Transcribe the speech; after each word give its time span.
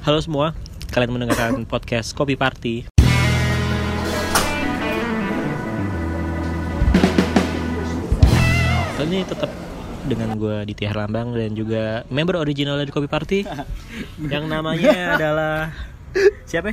Halo 0.00 0.16
semua, 0.16 0.56
kalian 0.96 1.12
mendengarkan 1.12 1.60
podcast 1.68 2.16
Kopi 2.16 2.32
Party. 2.32 2.88
Kali 8.96 9.08
ini 9.12 9.28
tetap 9.28 9.52
dengan 10.08 10.40
gue 10.40 10.64
di 10.64 10.72
Tiar 10.72 10.96
Lambang 10.96 11.36
dan 11.36 11.52
juga 11.52 12.08
member 12.08 12.40
original 12.40 12.80
dari 12.80 12.88
Kopi 12.88 13.12
Party 13.12 13.44
yang 14.32 14.48
namanya 14.48 14.96
adalah 15.20 15.68
siapa? 16.48 16.72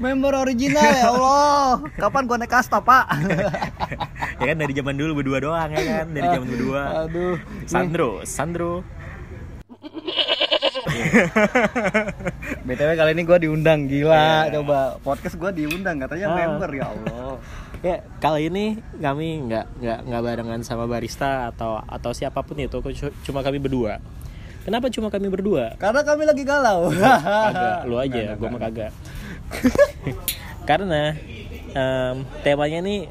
Member 0.00 0.32
original 0.32 0.88
ya 0.88 1.12
Allah. 1.12 1.84
Kapan 2.00 2.24
gua 2.24 2.40
naik 2.40 2.48
kasta, 2.48 2.80
Pak? 2.80 3.04
ya 4.40 4.44
kan 4.48 4.56
dari 4.56 4.72
zaman 4.72 4.96
dulu 4.96 5.20
berdua 5.20 5.36
doang 5.44 5.68
ya 5.68 5.84
kan, 6.00 6.16
dari 6.16 6.32
zaman 6.32 6.48
berdua. 6.48 6.82
Aduh. 7.04 7.36
Sandro, 7.68 8.24
Sandro. 8.24 8.80
BTW 12.64 12.90
kali 12.94 13.10
ini 13.12 13.22
gua 13.22 13.38
diundang 13.38 13.86
gila. 13.86 14.48
Iya. 14.48 14.60
Coba 14.60 14.78
podcast 15.00 15.36
gua 15.36 15.50
diundang 15.50 15.96
katanya 15.98 16.26
Ah. 16.30 16.36
member 16.36 16.70
ya 16.72 16.84
Allah. 16.88 17.34
Ya 17.84 17.96
kali 18.18 18.48
ini 18.48 18.64
kami 18.96 19.44
nggak 19.44 19.66
nggak 19.78 19.98
nggak 20.08 20.22
barengan 20.22 20.60
sama 20.62 20.88
barista 20.88 21.52
atau 21.52 21.76
atau 21.80 22.10
siapa 22.10 22.40
pun 22.40 22.56
itu, 22.56 22.80
cu- 22.80 23.14
cuma 23.22 23.44
kami 23.44 23.60
berdua. 23.60 24.00
Kenapa 24.64 24.88
cuma 24.88 25.12
kami 25.12 25.28
berdua? 25.28 25.76
Karena 25.76 26.00
kami 26.00 26.24
lagi 26.24 26.40
galau. 26.40 26.88
Kagak, 26.88 27.84
lu 27.84 28.00
aja, 28.00 28.32
gue 28.32 28.48
mah 28.48 28.60
kagak. 28.64 28.92
Karena 30.68 31.12
em, 31.76 32.16
temanya 32.40 32.80
ini 32.80 33.04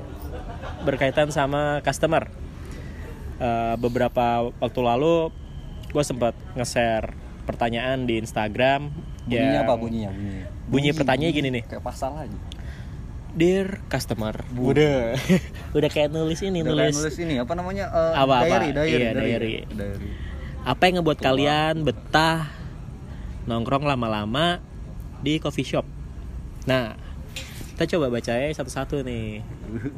berkaitan 0.81 1.29
sama 1.29 1.77
customer. 1.85 2.25
Eh, 3.37 3.75
beberapa 3.77 4.49
waktu 4.57 4.79
lalu 4.81 5.29
gue 5.93 6.01
sempat 6.01 6.33
nge-share 6.57 7.13
pertanyaan 7.43 8.03
di 8.03 8.17
Instagram. 8.17 8.89
Bunyinya 9.23 9.43
yang- 9.53 9.63
apa 9.63 9.73
bunyinya? 9.75 10.11
Bunyinya. 10.11 10.47
Bunyi 10.65 10.89
pertanyaannya 10.91 11.33
gini 11.33 11.49
nih. 11.51 11.63
Kayak 11.65 11.83
pasal 11.83 12.11
aja. 12.17 12.37
Dear 13.33 13.81
customer. 13.87 14.35
Bu- 14.47 14.71
Udah. 14.71 15.17
Udah 15.77 15.89
kayak 15.89 16.09
nulis 16.09 16.39
ini, 16.39 16.61
Udah 16.61 16.71
kayak 16.71 16.91
nulis. 16.91 16.95
nulis 16.99 17.17
ini 17.17 17.35
apa 17.37 17.53
namanya? 17.53 17.85
Eh, 17.87 18.13
Apa-apa? 18.15 18.45
Diary, 18.45 18.69
diary, 18.71 18.91
Iya, 18.93 19.09
diary. 19.11 19.53
Diary. 19.67 20.09
Apa 20.63 20.81
yang 20.85 20.95
ngebuat 20.97 21.19
kalian 21.19 21.75
betah 21.81 22.47
nongkrong 23.43 23.83
lama-lama 23.83 24.61
di 25.19 25.35
coffee 25.35 25.65
shop? 25.65 25.83
Nah, 26.63 26.95
kita 27.73 27.97
coba 27.97 28.13
baca 28.13 28.31
ya 28.31 28.47
satu-satu 28.53 29.01
nih 29.01 29.41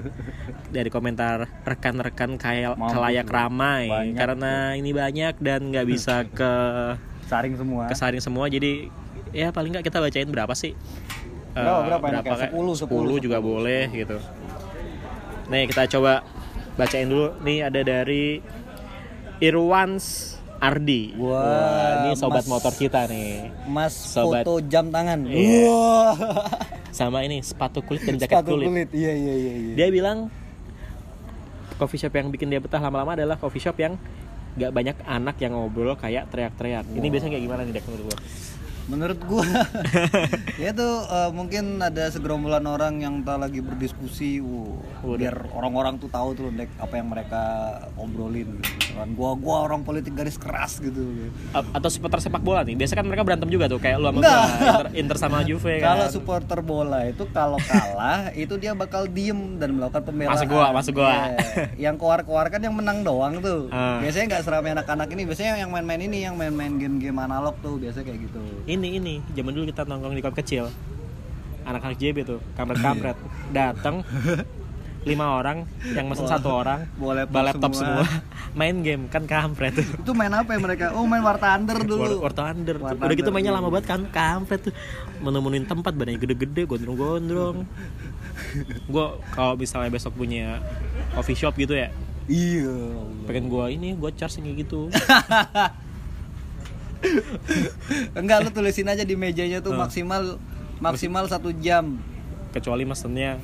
dari 0.76 0.88
komentar 0.88 1.44
rekan-rekan 1.62 2.40
kayak 2.40 2.80
kelayak 2.80 3.28
ramai 3.28 3.86
Banyak 3.86 4.16
karena 4.16 4.54
ini 4.74 4.90
banyak 4.90 5.36
dan 5.38 5.70
nggak 5.70 5.84
bisa 5.86 6.24
ke 6.26 6.52
Saring 7.26 7.56
semua. 7.56 7.84
kesaring 7.88 8.20
semua 8.20 8.46
jadi 8.46 8.88
ya 9.32 9.50
paling 9.50 9.72
nggak 9.72 9.84
kita 9.84 9.98
bacain 9.98 10.28
berapa 10.28 10.54
sih? 10.54 10.78
Berapa, 11.52 11.66
Eh, 11.74 11.84
berapa 11.88 12.06
enaknya? 12.06 12.32
kayak? 12.36 12.52
10, 12.52 12.76
10 12.78 13.18
juga 13.18 13.38
10. 13.38 13.44
boleh 13.44 13.84
gitu. 13.92 14.18
Nih 15.48 15.64
kita 15.66 15.84
coba 15.90 16.22
bacain 16.76 17.06
dulu. 17.06 17.34
Nih 17.42 17.62
ada 17.62 17.80
dari 17.80 18.40
Irwans 19.38 20.36
Ardi. 20.58 21.12
Wah, 21.16 22.02
ini 22.02 22.16
sobat 22.16 22.42
Mas- 22.42 22.50
motor 22.50 22.72
kita 22.72 23.06
nih. 23.06 23.52
Mas 23.66 23.92
Sobat. 23.92 24.42
foto 24.42 24.64
jam 24.64 24.88
tangan. 24.88 25.26
Iya. 25.26 25.68
Wah. 25.68 26.16
Sama 26.90 27.22
ini 27.22 27.40
sepatu 27.40 27.82
kulit 27.82 28.04
dan 28.04 28.16
jaket 28.16 28.32
Sepatu 28.34 28.56
kulit. 28.56 28.68
kulit. 28.68 28.90
Iya, 28.92 29.12
iya, 29.14 29.34
iya, 29.36 29.54
iya. 29.54 29.74
Dia 29.76 29.88
bilang 29.90 30.32
coffee 31.76 31.98
shop 31.98 32.14
yang 32.14 32.32
bikin 32.32 32.48
dia 32.48 32.58
betah 32.58 32.80
lama-lama 32.80 33.14
adalah 33.14 33.36
coffee 33.36 33.60
shop 33.60 33.76
yang 33.76 34.00
gak 34.56 34.72
banyak 34.72 34.96
anak 35.04 35.36
yang 35.44 35.52
ngobrol 35.52 35.96
kayak 36.00 36.32
teriak-teriak. 36.32 36.88
Ini 36.88 37.08
biasanya 37.12 37.32
kayak 37.36 37.44
gimana 37.44 37.62
nih 37.68 37.74
Dek 37.76 37.86
menurut 37.92 38.06
gua? 38.12 38.18
Menurut 38.86 39.18
gua 39.26 39.42
ya 40.62 40.70
tuh 40.70 40.94
eh, 41.04 41.30
mungkin 41.34 41.82
ada 41.82 42.06
segerombolan 42.06 42.62
orang 42.64 43.02
yang 43.02 43.26
tak 43.26 43.42
lagi 43.42 43.58
berdiskusi, 43.58 44.38
Waduh. 45.02 45.18
biar 45.18 45.36
orang-orang 45.52 45.98
tuh 45.98 46.06
tahu 46.06 46.38
tuh 46.38 46.54
Dek, 46.54 46.70
apa 46.78 46.94
yang 46.94 47.10
mereka 47.10 47.42
obrolin 47.98 48.62
gitu. 48.62 48.94
Kan 48.94 49.18
gua 49.18 49.34
gua 49.34 49.66
orang 49.66 49.82
politik 49.82 50.14
garis 50.14 50.38
keras 50.38 50.78
gitu. 50.78 51.02
A- 51.52 51.66
Atau 51.74 51.90
supporter 51.90 52.22
sepak 52.22 52.40
bola 52.40 52.62
nih. 52.62 52.78
Biasanya 52.78 53.02
kan 53.02 53.08
mereka 53.10 53.24
berantem 53.26 53.50
juga 53.50 53.66
tuh 53.66 53.82
kayak 53.82 53.98
lu 53.98 54.06
sama 54.06 54.20
gua, 54.22 54.38
Inter, 54.46 54.86
Inter 54.94 55.18
sama 55.18 55.38
Juve 55.42 55.74
kan. 55.84 55.98
Kalau 55.98 56.08
supporter 56.08 56.60
bola 56.62 57.00
itu 57.10 57.24
kalau 57.34 57.58
kalah 57.60 58.30
itu 58.38 58.54
dia 58.56 58.78
bakal 58.78 59.10
diem 59.10 59.58
dan 59.58 59.74
melakukan 59.76 60.06
pembelaan. 60.06 60.38
Masuk 60.38 60.48
gua, 60.48 60.66
masuk 60.70 60.94
gua. 60.96 61.10
Iya. 61.34 61.90
Yang 61.90 61.96
keluar-keluar 61.98 62.46
kan 62.48 62.62
yang 62.62 62.78
menang 62.78 63.02
doang 63.02 63.42
tuh. 63.42 63.66
Ah. 63.74 63.98
Biasanya 63.98 64.26
nggak 64.30 64.44
seramai 64.46 64.78
anak-anak 64.78 65.10
ini, 65.10 65.22
biasanya 65.26 65.58
yang 65.58 65.74
main-main 65.74 66.02
ini, 66.06 66.18
yang 66.22 66.38
main-main 66.38 66.78
game-game 66.78 67.18
analog 67.18 67.58
tuh 67.60 67.82
biasanya 67.82 68.14
kayak 68.14 68.22
gitu. 68.30 68.44
Ini 68.76 68.90
ini 69.00 69.16
zaman 69.34 69.52
dulu 69.56 69.66
kita 69.72 69.88
nongkrong 69.88 70.16
di 70.16 70.24
kop 70.24 70.36
kecil 70.36 70.70
anak-anak 71.66 71.98
JB 71.98 72.18
tuh 72.28 72.40
kampret 72.54 72.80
kampret 72.80 73.18
datang 73.50 74.06
lima 75.06 75.38
orang 75.38 75.70
yang 75.94 76.10
mesen 76.10 76.26
satu 76.26 76.50
orang 76.50 76.90
Bawa 76.98 77.24
laptop 77.24 77.46
laptop 77.46 77.72
semua. 77.78 78.02
semua. 78.02 78.06
main 78.60 78.76
game 78.82 79.06
kan 79.06 79.30
kampret 79.30 79.78
tuh 79.78 79.86
Itu 80.02 80.18
main 80.18 80.34
apa 80.34 80.58
ya 80.58 80.60
mereka? 80.60 80.86
Oh, 80.98 81.06
main 81.06 81.22
War 81.22 81.38
Thunder 81.38 81.78
War, 81.78 81.86
dulu. 81.86 82.16
War 82.26 82.34
Thunder 82.34 82.76
tuh. 82.82 82.86
War 82.90 82.98
udah 82.98 83.14
gitu 83.14 83.30
Thunder, 83.30 83.34
mainnya 83.38 83.54
iya. 83.54 83.60
lama 83.62 83.70
banget 83.70 83.86
kan 83.86 84.02
kampret 84.10 84.66
tuh 84.66 84.74
menemuin 85.22 85.70
tempat 85.70 85.94
badannya 85.94 86.18
gede-gede 86.18 86.66
gondrong-gondrong 86.66 87.70
gua 88.90 89.22
kalau 89.32 89.54
misalnya 89.54 89.94
besok 89.94 90.18
punya 90.18 90.58
coffee 91.14 91.38
shop 91.38 91.54
gitu 91.56 91.78
ya 91.78 91.94
Iya. 92.26 92.74
pengen 93.30 93.46
gua 93.54 93.70
ini 93.70 93.94
gua 93.94 94.10
charge 94.10 94.42
kayak 94.42 94.66
gitu 94.66 94.90
Enggak 98.20 98.38
lu 98.46 98.50
tulisin 98.52 98.90
aja 98.90 99.04
di 99.06 99.16
mejanya 99.18 99.60
tuh 99.62 99.74
maksimal 99.76 100.42
maksimal 100.80 101.26
satu 101.30 101.56
jam. 101.56 101.98
kecuali 102.56 102.88
mesennya 102.88 103.36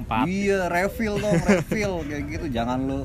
empat 0.00 0.24
Iya, 0.28 0.68
refill 0.72 1.20
dong, 1.20 1.40
refill 1.44 2.00
kayak 2.08 2.24
gitu. 2.32 2.46
Jangan 2.48 2.78
lu 2.88 3.04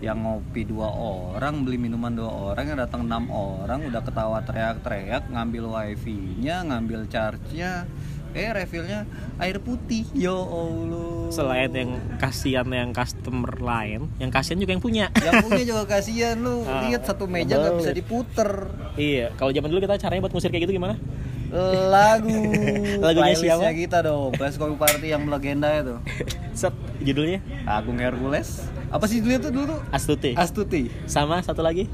yang 0.00 0.20
ngopi 0.20 0.68
dua 0.68 0.92
orang, 0.92 1.64
beli 1.64 1.80
minuman 1.80 2.12
dua 2.12 2.52
orang, 2.52 2.68
yang 2.68 2.78
datang 2.80 3.08
enam 3.08 3.32
orang, 3.32 3.80
udah 3.88 4.04
ketawa 4.04 4.44
teriak-teriak, 4.44 5.32
ngambil 5.32 5.72
wifi-nya, 5.72 6.68
ngambil 6.68 7.08
charge-nya, 7.08 7.88
eh 8.32 8.50
refillnya 8.50 9.04
air 9.36 9.60
putih. 9.60 10.08
Ya 10.16 10.34
Allah. 10.34 11.14
selain 11.26 11.74
yang 11.74 11.90
kasihan 12.22 12.62
yang 12.70 12.94
customer 12.94 13.50
lain 13.58 14.06
yang 14.22 14.30
kasihan 14.30 14.62
juga 14.62 14.72
yang 14.78 14.82
punya. 14.82 15.06
Yang 15.18 15.42
punya 15.42 15.64
juga 15.66 15.82
kasihan 15.84 16.38
lu. 16.38 16.62
Ah, 16.62 16.86
lihat 16.86 17.02
satu 17.02 17.26
meja 17.26 17.58
nggak 17.58 17.82
bisa 17.82 17.92
diputer. 17.92 18.50
Iya, 18.94 19.34
kalau 19.34 19.50
zaman 19.50 19.68
dulu 19.68 19.80
kita 19.82 19.98
caranya 19.98 20.22
buat 20.22 20.34
musir 20.34 20.54
kayak 20.54 20.70
gitu 20.70 20.78
gimana? 20.78 20.96
lagu. 21.90 22.40
Lagunya 23.04 23.36
siapa? 23.38 23.70
kita 23.70 24.02
dong 24.02 24.34
Kopi 24.34 24.74
Party 24.76 25.08
yang 25.14 25.26
legenda 25.30 25.70
itu. 25.78 25.94
Set, 26.58 26.74
judulnya? 27.02 27.40
Agung 27.68 28.00
Hercules. 28.00 28.66
Apa 28.90 29.04
sih 29.06 29.20
judulnya 29.20 29.40
tuh 29.42 29.52
dulu? 29.52 29.74
Tuh 29.76 29.94
Astuti. 29.94 30.32
Astuti. 30.34 30.82
Sama 31.06 31.42
satu 31.44 31.60
lagi? 31.60 31.86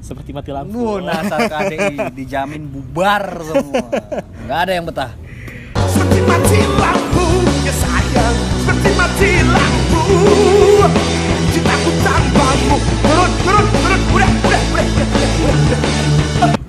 Seperti 0.00 0.30
mati 0.30 0.54
lampu. 0.54 1.02
Nasar 1.02 1.50
KDI 1.50 2.14
dijamin 2.14 2.62
bubar 2.70 3.42
semua. 3.42 3.90
Nggak 4.46 4.58
ada 4.68 4.72
yang 4.72 4.86
betah 4.86 5.25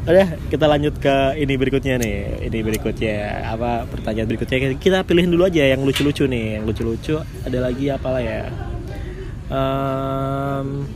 Udah, 0.08 0.40
kita 0.48 0.66
lanjut 0.72 0.96
ke 1.04 1.36
ini 1.36 1.54
berikutnya 1.60 2.00
nih. 2.00 2.48
Ini 2.48 2.60
berikutnya 2.64 3.44
apa 3.44 3.84
pertanyaan 3.92 4.32
berikutnya 4.32 4.80
kita 4.80 5.04
pilihin 5.04 5.36
dulu 5.36 5.52
aja 5.52 5.68
yang 5.68 5.84
lucu-lucu 5.84 6.24
nih. 6.32 6.58
Yang 6.58 6.64
lucu-lucu 6.72 7.16
ada 7.44 7.58
lagi 7.60 7.92
apalah 7.92 8.24
ya? 8.24 8.48
Em, 9.52 10.88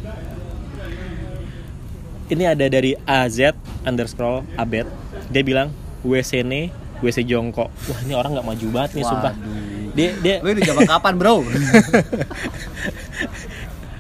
ini 2.31 2.43
ada 2.47 2.65
dari 2.71 2.95
AZ 3.03 3.51
underscore 3.83 4.47
Abed. 4.55 4.87
Dia 5.27 5.43
bilang 5.43 5.75
WC 6.07 6.47
nih 6.47 6.71
WC 7.03 7.27
jongkok. 7.27 7.67
Wah 7.67 7.99
ini 8.07 8.15
orang 8.15 8.39
nggak 8.39 8.47
maju 8.47 8.67
banget 8.71 8.91
nih 8.95 9.03
sumpah. 9.03 9.33
Dia 9.91 10.09
dia 10.17 10.35
lu 10.39 10.51
di 10.51 10.61
zaman 10.61 10.85
kapan 10.85 11.13
bro? 11.15 11.41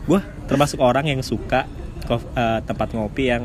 Gue 0.07 0.19
termasuk 0.47 0.79
orang 0.79 1.05
yang 1.07 1.21
suka 1.21 1.67
eh, 2.09 2.59
tempat 2.63 2.87
ngopi 2.91 3.23
yang 3.27 3.43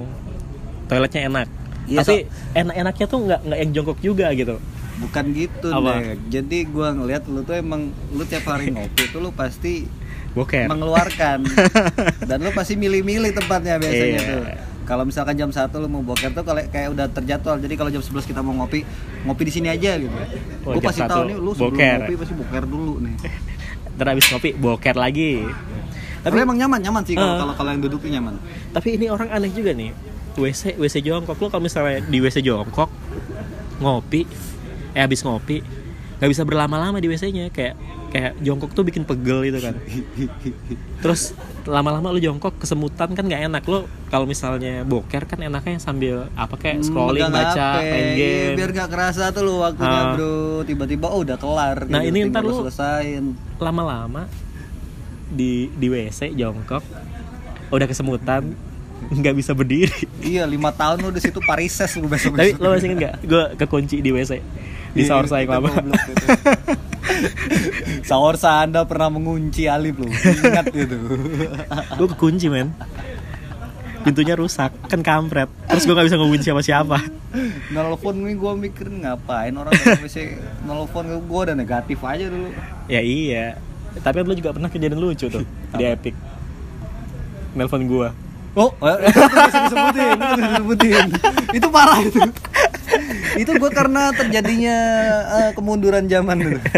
toiletnya 0.87 1.27
enak. 1.27 1.49
Iya, 1.87 2.03
tapi 2.03 2.27
enak-enaknya 2.53 3.07
tuh 3.07 3.19
nggak 3.23 3.41
nggak 3.47 3.59
yang 3.63 3.71
jongkok 3.73 3.99
juga 4.03 4.27
gitu. 4.35 4.59
Bukan 4.97 5.25
gitu 5.37 5.69
Apa? 5.71 6.01
deh 6.01 6.17
jadi 6.33 6.59
gua 6.67 6.89
ngeliat 6.91 7.29
lu 7.29 7.45
tuh 7.45 7.53
emang 7.53 7.93
lu 8.11 8.25
tiap 8.25 8.49
hari 8.49 8.71
ngopi 8.75 9.13
tuh 9.13 9.21
lu 9.21 9.31
pasti 9.31 9.87
boker 10.35 10.67
mengeluarkan. 10.67 11.47
Dan 12.29 12.39
lu 12.41 12.51
pasti 12.51 12.75
milih-milih 12.75 13.31
tempatnya 13.33 13.79
biasanya 13.79 14.19
Iya. 14.19 14.27
tuh 14.27 14.43
kalau 14.87 15.03
misalkan 15.03 15.35
jam 15.35 15.51
1 15.51 15.67
lu 15.75 15.89
mau 15.89 16.01
boker 16.01 16.31
tuh 16.31 16.41
kalau 16.41 16.63
kayak 16.65 16.95
udah 16.95 17.07
terjadwal 17.11 17.59
jadi 17.59 17.75
kalau 17.75 17.91
jam 17.91 17.99
11 18.01 18.23
kita 18.25 18.41
mau 18.41 18.55
ngopi 18.57 18.87
ngopi 19.23 19.43
di 19.43 19.53
sini 19.53 19.69
aja 19.69 19.99
gitu. 19.99 20.15
Oh, 20.63 20.73
gue 20.73 20.81
pasti 20.81 21.03
satu 21.03 21.11
tahu 21.11 21.23
nih 21.27 21.37
lu 21.37 21.51
sebelum 21.51 21.75
boker. 21.75 21.99
ngopi 22.01 22.15
pasti 22.17 22.35
boker 22.35 22.63
dulu 22.65 22.95
nih. 23.03 23.15
Ntar 23.99 24.07
habis 24.09 24.27
ngopi 24.29 24.51
boker 24.55 24.95
lagi. 24.95 25.33
Tapi 26.23 26.37
emang 26.39 26.57
nyaman 26.57 26.81
nyaman 26.81 27.03
sih 27.03 27.15
kalau 27.15 27.45
Ah. 27.45 27.55
kalau 27.55 27.71
yang 27.71 27.83
duduk 27.83 27.99
tuh 27.99 28.09
nyaman. 28.09 28.39
Tapi 28.71 28.89
ini 28.95 29.07
orang 29.07 29.29
aneh 29.29 29.51
juga 29.51 29.71
nih 29.71 29.91
WC 30.35 30.79
WC 30.79 31.03
jongkok. 31.03 31.35
Lo 31.37 31.51
kalau 31.51 31.63
misalnya 31.63 32.01
di 32.03 32.19
WC 32.19 32.41
jongkok 32.41 32.87
ngopi 33.79 34.23
eh 34.93 35.03
habis 35.03 35.21
ngopi 35.21 35.61
nggak 36.17 36.31
bisa 36.33 36.43
berlama-lama 36.43 36.97
di 36.97 37.13
WC-nya 37.13 37.53
kayak 37.53 37.77
kayak 38.17 38.33
jongkok 38.41 38.73
tuh 38.73 38.81
bikin 38.81 39.05
pegel 39.05 39.45
gitu 39.45 39.61
kan. 39.61 39.77
Terus 40.99 41.37
lama-lama 41.63 42.09
lu 42.09 42.19
jongkok 42.19 42.57
kesemutan 42.57 43.13
kan 43.13 43.21
nggak 43.23 43.43
enak. 43.45 43.63
Lo 43.63 43.79
kalau 44.07 44.25
misalnya 44.25 44.81
boker 44.83 45.23
kan 45.25 45.37
enaknya 45.39 45.77
sambil 45.77 46.33
apa 46.33 46.57
kayak 46.57 46.81
Hmm, 46.81 46.87
scrolling 46.87 47.21
megang 47.23 47.37
baca 47.37 47.67
HP. 47.75 47.85
main 47.85 48.07
Iya, 48.07 48.17
game. 48.17 48.55
biar 48.57 48.71
gak 48.75 48.89
kerasa 48.89 49.25
tuh 49.29 49.43
lu 49.43 49.55
waktunya 49.59 50.01
Ah. 50.03 50.13
bro 50.13 50.37
tiba-tiba 50.63 51.07
oh 51.07 51.21
udah 51.21 51.37
kelar 51.37 51.85
Nah, 51.85 52.01
gitu, 52.01 52.11
ini 52.11 52.19
ntar 52.27 52.41
lu- 52.41 52.63
selesain. 52.63 53.37
lama-lama 53.59 54.25
di 55.29 55.69
di 55.71 55.87
WC 55.87 56.33
jongkok 56.33 56.81
udah 57.69 57.85
kesemutan 57.85 58.57
nggak 59.13 59.35
bisa 59.35 59.53
berdiri. 59.53 59.93
Iya 60.19 60.43
lima 60.45 60.71
tahun 60.71 60.99
lu 60.99 61.11
di 61.11 61.21
situ 61.21 61.37
parises 61.41 61.93
lu 61.95 62.07
besok 62.07 62.33
tapi 62.33 62.57
lo 62.57 62.73
masih 62.73 62.89
inget 62.89 62.99
nggak? 62.99 63.15
Gue 63.23 63.45
kekunci 63.57 64.01
di 64.01 64.09
WC 64.09 64.41
di 64.93 65.05
sahur 65.05 65.27
saya 65.27 65.45
lama 65.47 65.69
Sahur 68.03 68.37
Anda 68.43 68.85
pernah 68.85 69.09
mengunci 69.09 69.71
Alif 69.71 69.97
lu 69.97 70.09
Ingat 70.11 70.67
gitu 70.75 70.97
gue 71.99 72.09
kekunci 72.13 72.47
men. 72.51 72.75
Pintunya 74.07 74.39
rusak 74.39 74.71
kan 74.87 75.03
kampret. 75.03 75.51
Terus 75.67 75.83
gue 75.83 75.95
nggak 75.95 76.07
bisa 76.07 76.17
ngomongin 76.19 76.43
siapa 76.43 76.63
siapa. 76.63 76.99
Nelfon 77.75 78.23
nih 78.23 78.35
gue 78.39 78.53
mikir 78.69 78.87
ngapain 78.87 79.51
orang 79.57 79.75
WC 79.75 80.39
Nelfon 80.63 81.07
gue 81.11 81.41
udah 81.51 81.57
negatif 81.59 81.99
aja 82.07 82.31
dulu. 82.31 82.51
Ya 82.87 83.03
iya. 83.03 83.59
Tapi 83.99 84.23
lo 84.23 84.37
juga 84.37 84.53
pernah 84.53 84.71
kejadian 84.71 85.01
lucu 85.01 85.27
tuh 85.27 85.43
di 85.75 85.85
epic. 85.85 86.15
Nelpon 87.57 87.89
gue 87.89 88.09
Oh, 88.57 88.73
itu 89.05 89.21
bisa 89.21 89.69
disebutin, 89.69 90.17
itu 90.17 90.25
bisa 90.33 90.49
disebutin. 90.49 91.07
itu 91.53 91.67
parah 91.69 92.01
itu. 92.01 92.21
itu 93.43 93.51
gue 93.57 93.71
karena 93.71 94.13
terjadinya 94.13 94.77
eh, 95.41 95.51
kemunduran 95.57 96.07
zaman 96.09 96.37
dulu. 96.39 96.61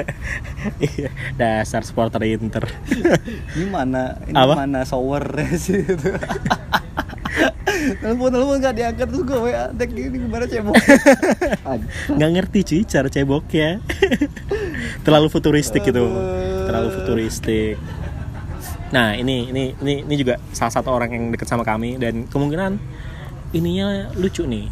Iya, 0.82 1.14
dasar 1.38 1.86
supporter 1.86 2.18
Inter 2.26 2.66
Ini 3.54 3.70
mana, 3.70 4.18
ini 4.26 4.34
Apa? 4.34 4.66
mana 4.66 4.82
shower 4.82 5.22
sih 5.54 5.86
itu. 5.86 6.10
telepon 8.02 8.34
telepon 8.34 8.58
gak 8.58 8.74
diangkat 8.74 9.06
terus 9.06 9.22
gue 9.22 9.38
WA 9.38 9.70
dek 9.70 9.90
ini 9.94 10.18
gimana 10.18 10.44
cebok. 10.50 10.74
nggak 12.10 12.30
ngerti 12.34 12.58
cuy 12.66 12.82
cara 12.84 13.08
ceboknya 13.08 13.78
terlalu 15.06 15.30
futuristik 15.30 15.86
gitu 15.86 16.10
terlalu 16.66 16.88
futuristik 16.90 17.78
nah 18.90 19.14
ini 19.14 19.52
ini 19.52 19.78
ini 19.78 19.94
ini 20.04 20.14
juga 20.18 20.42
salah 20.50 20.74
satu 20.74 20.90
orang 20.90 21.12
yang 21.12 21.24
deket 21.30 21.48
sama 21.48 21.62
kami 21.62 22.00
dan 22.02 22.26
kemungkinan 22.26 22.80
ininya 23.52 24.12
lucu 24.16 24.44
nih 24.44 24.68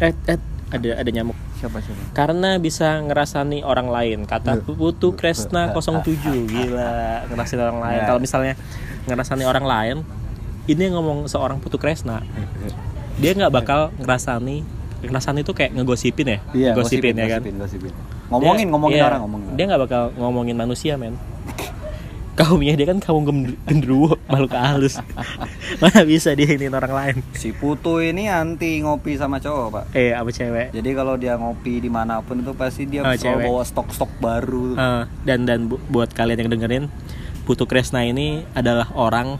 eh, 0.00 0.14
eh 0.26 0.38
ada 0.74 0.88
ada 0.98 1.10
nyamuk. 1.10 1.38
Siapa 1.60 1.78
siapa? 1.80 2.02
karena 2.12 2.58
bisa 2.58 2.98
ngerasani 3.04 3.62
orang 3.62 3.88
lain. 3.88 4.18
Kata 4.26 4.58
Putu 4.64 5.14
Kresna 5.14 5.70
07 5.70 6.02
gila. 6.50 7.24
Ngerasain 7.30 7.60
orang 7.62 7.78
lain. 7.78 8.00
Kalau 8.04 8.20
misalnya 8.20 8.54
ngerasani 9.06 9.44
orang 9.46 9.64
lain 9.64 9.96
ini 10.66 10.80
yang 10.88 10.98
ngomong 10.98 11.30
seorang 11.30 11.60
Putu 11.62 11.78
Kresna. 11.78 12.24
Dia 13.20 13.36
nggak 13.36 13.52
bakal 13.52 13.94
ngerasani 14.02 14.66
ngerasani 15.04 15.44
itu 15.44 15.52
kayak 15.52 15.76
ngegosipin 15.76 16.26
ya? 16.26 16.38
Iya, 16.56 16.70
gosipin, 16.72 17.12
ya 17.12 17.36
kan? 17.36 17.40
gosipin, 17.44 17.60
gosipin. 17.60 17.92
Ngomongin, 18.32 18.64
Dia- 18.64 18.72
ngomongin 18.72 18.96
iya, 18.96 19.04
orang, 19.04 19.20
ngomongin. 19.28 19.48
dia 19.52 19.64
nggak 19.68 19.82
bakal 19.84 20.02
ngomongin 20.16 20.56
manusia 20.56 20.96
men 20.96 21.14
kaumnya 22.34 22.74
dia 22.74 22.86
kan 22.86 22.98
kaum 22.98 23.22
gendruwo 23.64 24.18
makhluk 24.26 24.52
halus 24.52 24.98
mana 25.80 26.02
bisa 26.02 26.32
dia 26.32 26.46
ini 26.48 26.66
orang 26.66 26.90
lain 26.90 27.16
Si 27.32 27.50
Putu 27.50 27.98
ini 27.98 28.26
anti 28.26 28.78
ngopi 28.78 29.14
sama 29.14 29.38
cowok, 29.38 29.66
Pak. 29.70 29.84
eh 29.92 30.10
apa 30.10 30.26
cewek 30.28 30.70
Jadi 30.70 30.90
kalau 30.92 31.14
dia 31.14 31.34
ngopi 31.34 31.78
di 31.78 31.86
mana 31.86 32.18
pun 32.20 32.38
itu 32.38 32.50
pasti 32.52 32.84
dia 32.84 33.00
Oh, 33.00 33.12
selalu 33.12 33.46
bawa 33.46 33.62
stok-stok 33.62 34.10
baru. 34.18 34.74
Eh, 34.74 35.02
dan 35.22 35.44
dan 35.44 35.66
bu- 35.66 35.82
buat 35.86 36.10
kalian 36.10 36.40
yang 36.40 36.50
dengerin 36.50 36.84
Putu 37.42 37.64
Kresna 37.64 38.02
ini 38.02 38.42
adalah 38.50 38.90
orang 38.92 39.38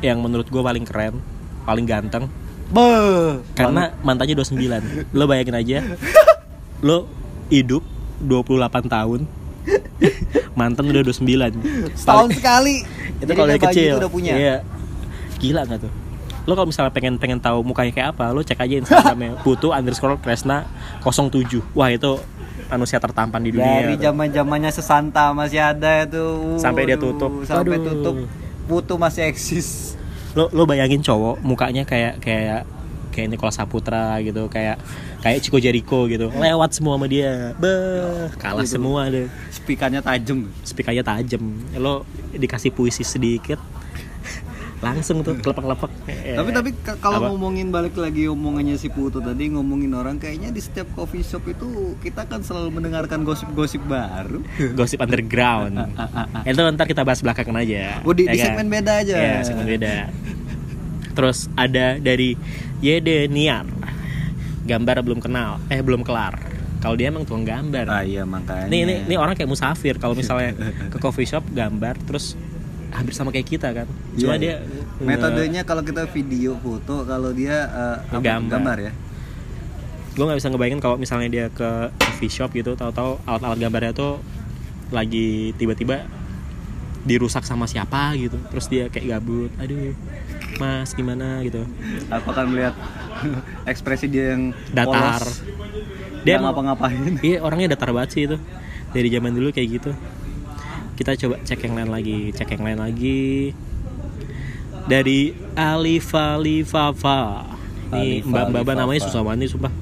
yang 0.00 0.18
menurut 0.18 0.46
gue 0.46 0.58
paling 0.58 0.82
keren 0.82 1.22
paling 1.62 1.86
ganteng 1.86 2.26
Beuh. 2.66 3.44
karena 3.52 3.94
mantannya 4.00 4.34
29 4.34 5.12
lo 5.12 5.24
bayangin 5.24 5.54
aja 5.54 5.78
lo 6.82 7.06
hidup 7.46 7.84
28 8.20 8.58
tahun 8.88 9.20
mantan 10.54 10.84
udah 10.88 11.02
29 11.04 11.96
setahun 11.96 12.28
sekali. 12.36 12.84
itu 13.22 13.28
Jadi 13.28 13.32
kalau 13.38 13.48
dari 13.48 13.60
bagi 13.60 13.66
kecil 13.70 13.92
itu 13.94 14.00
udah 14.02 14.12
punya. 14.12 14.32
iya 14.34 14.56
gila 15.38 15.62
nggak 15.66 15.80
tuh 15.82 15.92
lo 16.42 16.52
kalau 16.58 16.66
misalnya 16.66 16.90
pengen 16.90 17.14
pengen 17.22 17.38
tahu 17.38 17.62
mukanya 17.62 17.92
kayak 17.94 18.08
apa 18.18 18.34
lo 18.34 18.42
cek 18.42 18.58
aja 18.58 18.74
instagramnya 18.82 19.38
putu 19.46 19.70
underscore 19.70 20.18
kresna 20.18 20.66
07 21.06 21.62
wah 21.74 21.86
itu 21.86 22.18
manusia 22.66 22.96
tertampan 22.96 23.44
di 23.44 23.52
dunia 23.52 23.84
Dari 23.84 24.00
zaman 24.00 24.32
zamannya 24.32 24.70
sesanta 24.72 25.28
masih 25.36 25.60
ada 25.60 26.08
itu. 26.08 26.56
Sampai 26.56 26.88
dia 26.88 26.96
tutup. 26.96 27.44
Sampai 27.44 27.76
Aduh. 27.76 27.84
tutup. 27.84 28.16
Putu 28.64 28.96
masih 28.96 29.28
eksis. 29.28 29.92
lo 30.32 30.48
lo 30.56 30.64
bayangin 30.64 31.04
cowok 31.04 31.44
mukanya 31.44 31.84
kayak 31.84 32.16
kayak 32.24 32.64
kayak 33.12 33.28
Nicholas 33.28 33.54
Saputra 33.54 34.16
gitu 34.18 34.48
kayak 34.48 34.80
kayak 35.20 35.38
Chico 35.38 35.56
Jericho 35.56 36.04
gitu 36.06 36.32
lewat 36.32 36.72
semua 36.72 36.96
sama 36.96 37.06
dia 37.06 37.52
beh 37.54 38.32
kalah 38.34 38.62
Gitu. 38.62 38.74
semua 38.74 39.06
deh 39.06 39.28
Spikannya 39.52 40.00
tajam. 40.00 40.48
speakernya 40.62 41.02
tajam 41.02 41.44
lo 41.74 42.02
dikasih 42.32 42.70
puisi 42.70 43.02
sedikit 43.02 43.60
langsung 44.78 45.22
tuh 45.22 45.38
kelepek-kelepek 45.38 45.90
Eh, 46.08 46.34
Tapi 46.38 46.50
tapi 46.50 46.70
kalau 46.98 47.30
ngomongin 47.30 47.70
balik 47.70 47.94
lagi 47.94 48.26
omongannya 48.26 48.74
si 48.74 48.88
Putu 48.88 49.20
tadi 49.20 49.46
ngomongin 49.48 49.94
orang 49.94 50.18
kayaknya 50.18 50.50
di 50.50 50.58
setiap 50.58 50.90
coffee 50.92 51.22
shop 51.22 51.46
itu 51.46 51.68
kita 52.02 52.26
kan 52.26 52.42
selalu 52.42 52.74
mendengarkan 52.74 53.22
gosip-gosip 53.22 53.78
baru. 53.84 54.42
gosip 54.74 54.98
underground 54.98 55.78
itu 56.50 56.58
ntar 56.68 56.84
kita 56.84 57.02
bahas 57.02 57.20
belakangan 57.20 57.62
aja 57.62 58.02
Oh, 58.02 58.10
di- 58.10 58.24
ya 58.24 58.34
di 58.34 58.38
kan? 58.40 58.46
segmen 58.50 58.66
beda 58.68 58.92
aja. 58.98 59.14
Iya, 59.14 59.34
segmen 59.44 59.66
beda 59.68 59.94
terus 61.12 61.38
ada 61.54 62.00
dari 62.00 62.34
Yede 62.82 63.26
Niar 63.26 63.64
gambar 64.62 65.00
belum 65.00 65.18
kenal 65.18 65.62
eh 65.66 65.78
belum 65.78 66.02
kelar 66.02 66.34
kalau 66.78 66.94
dia 66.94 67.08
emang 67.08 67.22
tukang 67.22 67.42
gambar 67.42 67.86
Ah 67.86 68.02
iya 68.02 68.22
makanya. 68.22 68.66
ini 68.66 68.78
ini 68.82 68.94
ini 69.06 69.14
orang 69.14 69.34
kayak 69.34 69.46
musafir 69.46 69.96
kalau 69.96 70.12
misalnya 70.12 70.54
ke 70.92 70.98
coffee 70.98 71.24
shop 71.24 71.46
gambar 71.48 71.94
terus 72.00 72.34
hampir 72.90 73.14
sama 73.14 73.30
kayak 73.30 73.48
kita 73.48 73.72
kan 73.72 73.86
cuma 74.12 74.34
Iya, 74.34 74.38
dia 74.38 74.54
iya. 74.58 74.82
metodenya 75.00 75.62
kalau 75.62 75.80
kita 75.80 76.04
video 76.06 76.54
foto 76.56 77.02
kalau 77.02 77.30
dia 77.30 77.64
apa, 78.04 78.20
Gambar. 78.20 78.50
gambar 78.50 78.76
ya. 78.82 78.92
gue 80.12 80.24
nggak 80.26 80.38
bisa 80.38 80.48
ngebayangin 80.48 80.80
kalau 80.80 80.96
misalnya 80.96 81.28
dia 81.28 81.46
ke 81.48 81.70
coffee 81.96 82.28
shop 82.28 82.52
gitu 82.52 82.74
tahu-tahu 82.74 83.16
alat-alat 83.24 83.58
gambarnya 83.58 83.92
tuh 83.92 84.20
lagi 84.90 85.56
tiba-tiba 85.56 86.04
dirusak 87.02 87.42
sama 87.42 87.64
siapa 87.64 88.12
gitu 88.14 88.36
terus 88.46 88.68
dia 88.68 88.86
kayak 88.86 89.16
gabut 89.16 89.48
aduh 89.56 89.96
mas 90.60 90.92
gimana 90.92 91.40
gitu. 91.46 91.64
Aku 92.08 92.26
akan 92.32 92.52
melihat 92.52 92.74
ekspresi 93.70 94.08
dia 94.08 94.36
yang 94.36 94.52
datar. 94.72 95.20
polos, 95.22 95.44
dia 96.26 96.36
ngapa-ngapain. 96.40 97.20
iya 97.20 97.38
orangnya 97.40 97.76
datar 97.76 97.92
banget 97.92 98.10
sih 98.12 98.22
itu. 98.26 98.36
Dari 98.92 99.08
zaman 99.08 99.32
dulu 99.32 99.48
kayak 99.52 99.68
gitu. 99.80 99.90
Kita 100.98 101.16
coba 101.16 101.40
cek 101.40 101.60
yang 101.64 101.74
lain 101.80 101.90
lagi 101.90 102.18
cek 102.36 102.48
yang 102.58 102.64
lain 102.64 102.78
lagi. 102.80 103.56
Dari 104.82 105.32
Alifa 105.54 106.36
Lifafa 106.36 107.52
ini 107.92 108.24
mbak 108.24 108.64
mbak 108.64 108.74
namanya 108.74 109.00
susah 109.04 109.20
banget 109.20 109.46
nih 109.46 109.50
sumpah 109.52 109.72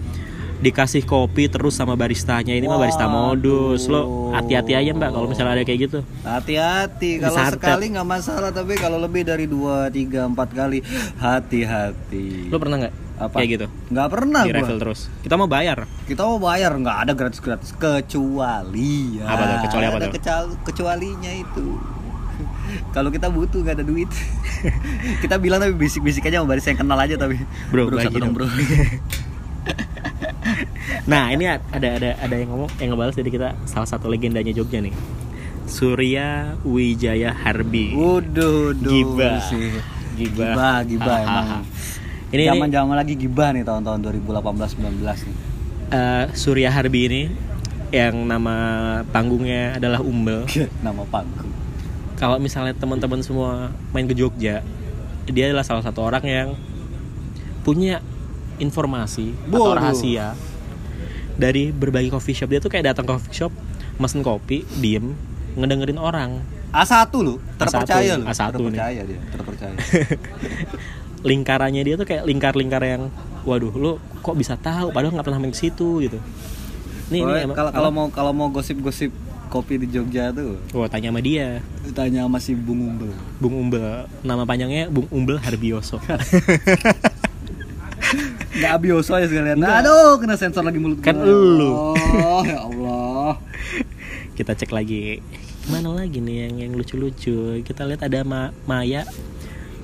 dikasih 0.60 1.08
kopi 1.08 1.48
terus 1.48 1.72
sama 1.72 1.96
baristanya 1.96 2.52
ini 2.52 2.68
mah 2.68 2.76
barista 2.76 3.08
modus 3.08 3.88
lo 3.88 4.28
hati-hati 4.30 4.76
aja 4.76 4.92
mbak 4.92 5.08
kalau 5.08 5.24
misalnya 5.24 5.56
ada 5.56 5.64
kayak 5.64 5.88
gitu 5.88 5.98
Hati-hati 6.20 7.16
kalau 7.16 7.40
sekali 7.48 7.88
nggak 7.88 8.04
masalah 8.04 8.52
tapi 8.52 8.76
kalau 8.76 9.00
lebih 9.00 9.24
dari 9.24 9.48
dua 9.48 9.88
tiga 9.88 10.28
empat 10.28 10.52
kali 10.52 10.84
hati-hati. 11.16 12.52
lo 12.52 12.60
pernah 12.60 12.76
nggak 12.76 12.94
Apa? 13.16 13.36
kayak 13.40 13.48
gitu 13.56 13.66
Nggak 13.88 14.08
pernah 14.12 14.42
di 14.44 14.52
refill 14.52 14.78
terus 14.78 15.00
kita 15.20 15.34
mau 15.36 15.48
bayar 15.48 15.88
Kita 16.04 16.22
mau 16.24 16.36
bayar 16.36 16.76
nggak 16.76 16.96
ada 17.08 17.12
gratis 17.16 17.40
gratis 17.40 17.72
kecuali 17.72 19.16
ya. 19.16 19.24
Apa 19.28 19.42
tuh? 19.42 19.56
Kecuali 19.64 19.84
apa 19.88 19.96
ada 19.96 20.06
tuh? 20.08 20.14
kecal- 20.16 20.56
kecualinya 20.60 21.32
itu. 21.32 21.66
Kalau 22.96 23.08
kita 23.08 23.28
butuh 23.28 23.60
nggak 23.60 23.76
ada 23.80 23.84
duit, 23.84 24.08
kita 25.24 25.36
bilang 25.36 25.60
tapi 25.60 25.72
bisik-bisik 25.74 26.24
aja 26.24 26.40
sama 26.40 26.52
baris 26.52 26.64
yang 26.64 26.78
kenal 26.80 26.96
aja 26.96 27.16
tapi. 27.16 27.36
Bro, 27.68 27.92
bagi 27.92 28.08
satu 28.08 28.16
dong 28.20 28.32
dong. 28.32 28.44
bro. 28.44 28.46
Nah 31.04 31.28
ini 31.28 31.44
ada 31.46 31.60
ada 31.70 32.10
ada 32.16 32.34
yang 32.34 32.48
ngomong 32.48 32.70
yang 32.76 32.92
ngebalas 32.92 33.12
dari 33.12 33.28
kita 33.28 33.56
salah 33.64 33.84
satu 33.84 34.06
legendanya 34.06 34.50
Jogja 34.50 34.80
nih 34.80 34.94
Surya 35.64 36.56
Wijaya 36.62 37.30
Harbi 37.30 37.92
Waduh, 37.92 38.74
duh, 38.74 38.90
Gibah. 38.90 39.38
sih. 39.44 39.70
Gibah, 40.12 40.82
gibah 40.82 41.16
Hahaha. 41.18 41.24
emang. 41.24 41.64
Ini 42.30 42.36
ini 42.36 42.44
Zaman-zaman 42.46 42.94
lagi 42.94 43.14
gibah 43.14 43.50
nih 43.50 43.62
tahun-tahun 43.62 43.98
2018 44.02 44.76
19 44.76 45.26
nih. 45.26 45.36
eh, 45.90 46.24
Surya 46.32 46.68
Harbi 46.68 47.00
ini 47.02 47.22
yang 47.90 48.22
nama 48.22 48.56
panggungnya 49.04 49.76
adalah 49.76 49.98
Umbel. 50.00 50.46
Nama 50.80 51.02
panggung. 51.06 51.50
Kalau 52.14 52.36
misalnya 52.36 52.70
teman-teman 52.72 53.18
semua 53.20 53.50
main 53.90 54.04
ke 54.04 54.12
Jogja, 54.12 54.60
dia 55.26 55.44
adalah 55.46 55.64
salah 55.64 55.80
satu 55.80 56.04
orang 56.04 56.22
yang 56.22 56.48
punya 57.60 57.98
informasi 58.60 59.32
atau 59.48 59.72
Waduh. 59.72 59.76
rahasia 59.80 60.36
dari 61.34 61.72
berbagai 61.72 62.12
coffee 62.12 62.36
shop 62.36 62.52
dia 62.52 62.60
tuh 62.60 62.68
kayak 62.68 62.92
datang 62.92 63.08
ke 63.08 63.12
coffee 63.16 63.34
shop 63.34 63.52
mesen 63.96 64.20
kopi 64.20 64.62
diem 64.78 65.16
ngedengerin 65.56 65.98
orang 65.98 66.40
A1 66.70 67.10
lu, 67.18 67.42
terpercaya 67.58 68.14
lu. 68.14 68.24
A1 68.30 68.54
nih. 68.54 68.54
terpercaya 68.54 69.00
dia, 69.02 69.20
terpercaya. 69.34 69.74
lingkarannya 71.28 71.82
dia 71.82 71.94
tuh 71.98 72.06
kayak 72.08 72.24
lingkar-lingkar 72.24 72.80
yang 72.80 73.02
waduh 73.44 73.72
lu 73.72 73.90
kok 74.20 74.36
bisa 74.36 74.56
tahu 74.56 74.88
padahal 74.92 75.12
nggak 75.12 75.26
pernah 75.26 75.40
main 75.40 75.52
ke 75.52 75.60
situ 75.60 76.00
gitu 76.00 76.16
nih 77.10 77.20
nih 77.24 77.44
kalau 77.52 77.70
kalau 77.72 77.90
mau 77.90 78.06
kalau 78.08 78.32
mau 78.32 78.48
gosip-gosip 78.48 79.10
kopi 79.50 79.82
di 79.82 79.90
Jogja 79.90 80.30
tuh 80.30 80.56
Wah, 80.72 80.86
tanya 80.86 81.10
sama 81.10 81.20
dia 81.20 81.58
tanya 81.92 82.24
sama 82.24 82.38
si 82.38 82.54
Bung 82.54 82.86
Umbel. 82.86 83.10
Bung 83.42 83.58
Umbel 83.58 84.06
nama 84.22 84.46
panjangnya 84.46 84.86
Bung 84.88 85.10
Umbel 85.10 85.42
Harbioso 85.42 85.98
Nggak 88.60 88.72
abioso 88.76 89.16
ya 89.16 89.24
sekalian. 89.24 89.58
Aduh, 89.58 90.20
kena 90.20 90.36
sensor 90.36 90.60
lagi 90.60 90.76
mulut 90.76 91.00
Kan 91.00 91.16
elu. 91.16 91.96
Oh, 91.96 92.44
ya 92.44 92.60
Allah. 92.60 93.40
kita 94.36 94.52
cek 94.54 94.70
lagi 94.70 95.20
mana 95.68 95.92
lagi 95.92 96.16
nih 96.18 96.48
yang 96.48 96.54
yang 96.58 96.72
lucu-lucu 96.72 97.60
kita 97.60 97.84
lihat 97.84 98.00
ada 98.02 98.24
Ma- 98.24 98.56
Maya 98.64 99.04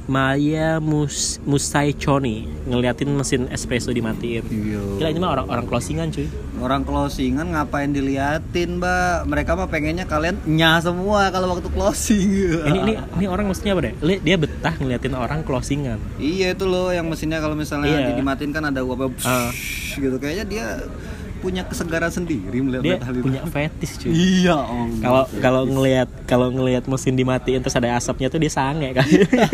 Maya 0.07 0.79
Mus 0.79 1.37
Musai 1.43 1.93
Choni 1.93 2.49
ngeliatin 2.65 3.11
mesin 3.11 3.53
espresso 3.53 3.91
dimatiin 3.91 4.41
Iya. 4.47 4.81
Gila 4.97 5.09
ini 5.11 5.21
mah 5.21 5.31
orang 5.35 5.47
orang 5.47 5.67
closingan 5.67 6.09
cuy 6.09 6.25
Orang 6.57 6.83
closingan 6.83 7.53
ngapain 7.53 7.91
diliatin, 7.91 8.81
Mbak? 8.81 9.29
Mereka 9.29 9.51
mah 9.53 9.67
pengennya 9.67 10.05
kalian 10.05 10.41
nyah 10.43 10.81
semua 10.81 11.29
kalau 11.29 11.53
waktu 11.53 11.69
closing. 11.69 12.33
ini 12.65 12.79
ini 12.81 12.93
ini 12.97 13.27
orang 13.27 13.45
maksudnya 13.47 13.73
apa 13.73 13.83
deh 13.85 13.95
dia 14.19 14.37
betah 14.37 14.75
ngeliatin 14.75 15.13
orang 15.13 15.41
closingan 15.43 16.01
Iya 16.17 16.53
itu 16.53 16.65
loh 16.65 16.89
yang 16.91 17.07
mesinnya 17.07 17.39
kalau 17.39 17.53
misalnya 17.53 17.93
Iya. 17.93 18.17
dimatiin 18.17 18.51
kan 18.51 18.65
ada 18.65 18.81
apa 18.81 19.07
Ah. 19.23 19.53
gitu 19.93 20.17
kayaknya 20.17 20.45
dia 20.45 20.67
punya 21.47 21.63
kesegaran 21.63 22.11
sendiri 22.11 22.59
melihat 22.59 22.83
dia 22.83 22.99
hal 22.99 23.15
itu. 23.15 23.23
punya 23.23 23.43
fetish 23.45 23.93
cuy 23.99 24.11
Iya, 24.11 24.59
Om. 24.59 24.91
kalau 24.99 25.23
kalau 25.39 25.63
ngelihat 25.65 26.09
kalau 26.25 26.47
ngelihat 26.51 26.83
mesin 26.85 27.15
dimatiin 27.15 27.61
terus 27.61 27.73
ada 27.73 27.95
asapnya 27.95 28.27
tuh 28.27 28.37
dia 28.37 28.51
sange 28.51 28.91
kan 28.91 29.07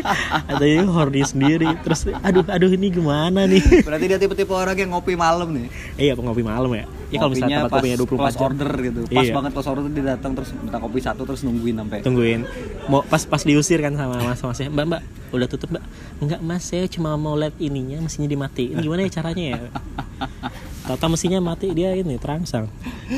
atau 0.49 0.64
dia 0.64 0.80
horny 0.82 1.20
sendiri 1.22 1.68
terus 1.78 2.08
aduh 2.18 2.40
aduh 2.46 2.70
ini 2.70 2.88
gimana 2.88 3.44
nih 3.44 3.61
Berarti 3.82 4.04
dia 4.06 4.16
tipe-tipe 4.16 4.50
orang 4.50 4.72
yang 4.75 4.90
ngopi 4.90 5.12
malam 5.14 5.52
nih. 5.52 5.68
iya 5.96 6.12
ngopi 6.14 6.40
malam 6.40 6.72
ya 6.72 6.88
ya 7.06 7.20
kalau 7.20 7.30
misalnya 7.30 7.56
tempat 7.61 7.70
pas 7.70 7.78
kopinya 7.78 7.96
24 7.99 8.08
close 8.16 8.32
jam 8.32 8.46
order 8.49 8.70
gitu. 8.80 9.00
Pas 9.06 9.20
Iya. 9.22 9.32
banget 9.34 9.50
close 9.52 9.68
order 9.68 9.82
dia 9.87 10.04
datang 10.08 10.32
terus 10.32 10.49
minta 10.54 10.78
kopi 10.78 10.99
satu 10.99 11.22
terus 11.22 11.40
nungguin 11.42 11.76
sampai. 11.76 11.99
tungguin 12.00 12.40
mau 12.88 13.04
pas 13.04 13.20
pas 13.22 13.42
diusir 13.42 13.78
kan 13.78 13.92
sama 13.92 14.16
mas 14.18 14.40
masnya 14.40 14.68
mbak 14.68 14.87
mbak 14.87 15.02
udah 15.30 15.46
tutup 15.46 15.68
mbak 15.68 15.84
enggak 16.18 16.40
mas 16.40 16.62
saya 16.62 16.88
cuma 16.88 17.12
mau 17.14 17.34
lihat 17.34 17.52
ininya 17.58 18.00
mesinnya 18.00 18.28
dimatiin 18.28 18.78
gimana 18.78 19.00
ya 19.02 19.11
caranya 19.12 19.44
ya 19.44 19.58
Tata 20.83 21.07
mesinnya 21.07 21.39
mati 21.39 21.71
dia 21.71 21.95
ini 21.95 22.19
terangsang 22.19 22.67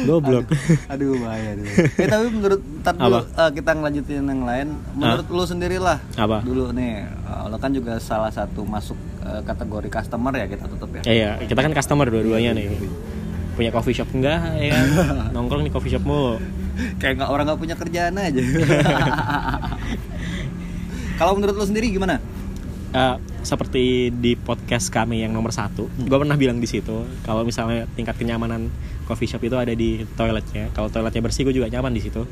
goblok 0.05 0.45
Aduh 0.93 1.17
bahaya 1.17 1.57
aduh. 1.57 1.65
Eh 1.97 2.09
tapi 2.09 2.27
menurut 2.29 2.61
ntar 2.85 2.93
dulu 2.93 3.25
eh, 3.25 3.51
kita 3.57 3.71
ngelanjutin 3.73 4.21
yang 4.29 4.43
lain. 4.45 4.69
Menurut 4.93 5.27
lu 5.33 5.45
sendiri 5.49 5.81
lah. 5.81 5.97
Apa? 6.21 6.45
Dulu 6.45 6.77
nih, 6.77 7.09
eh, 7.09 7.45
lo 7.49 7.57
kan 7.57 7.73
juga 7.73 7.97
salah 7.97 8.29
satu 8.29 8.69
masuk 8.69 8.99
eh, 9.25 9.41
kategori 9.49 9.89
customer 9.89 10.33
ya 10.37 10.45
kita 10.45 10.65
tutup 10.69 10.91
ya. 11.01 11.03
ya, 11.09 11.13
ya 11.41 11.47
kita 11.49 11.61
kan 11.65 11.73
customer 11.73 12.07
dua-duanya 12.13 12.53
nih 12.53 12.69
punya 13.55 13.71
coffee 13.71 13.95
shop 13.95 14.11
enggak 14.13 14.59
ya 14.59 14.75
kan? 14.75 14.87
nongkrong 15.35 15.63
di 15.63 15.71
coffee 15.71 15.95
shop 15.95 16.03
mulu 16.03 16.43
Kayak 16.99 17.23
nggak 17.23 17.31
orang 17.31 17.45
nggak 17.47 17.61
punya 17.63 17.77
kerjaan 17.79 18.19
aja. 18.19 18.43
Kalau 21.23 21.33
menurut 21.39 21.55
lo 21.55 21.63
sendiri 21.63 21.87
gimana? 21.95 22.19
Eh, 22.91 23.15
seperti 23.45 24.09
di 24.09 24.35
podcast 24.41 24.89
kami 24.89 25.21
yang 25.21 25.37
nomor 25.37 25.53
satu, 25.53 25.87
gue 25.87 26.19
pernah 26.19 26.35
bilang 26.35 26.59
di 26.59 26.65
situ 26.65 27.05
kalau 27.29 27.45
misalnya 27.45 27.85
tingkat 27.93 28.17
kenyamanan 28.17 28.73
coffee 29.05 29.29
shop 29.29 29.45
itu 29.45 29.57
ada 29.61 29.77
di 29.77 30.03
toiletnya. 30.17 30.73
Kalau 30.73 30.89
toiletnya 30.89 31.21
bersih, 31.21 31.45
gue 31.45 31.55
juga 31.55 31.69
nyaman 31.69 31.93
di 31.93 32.03
situ. 32.03 32.25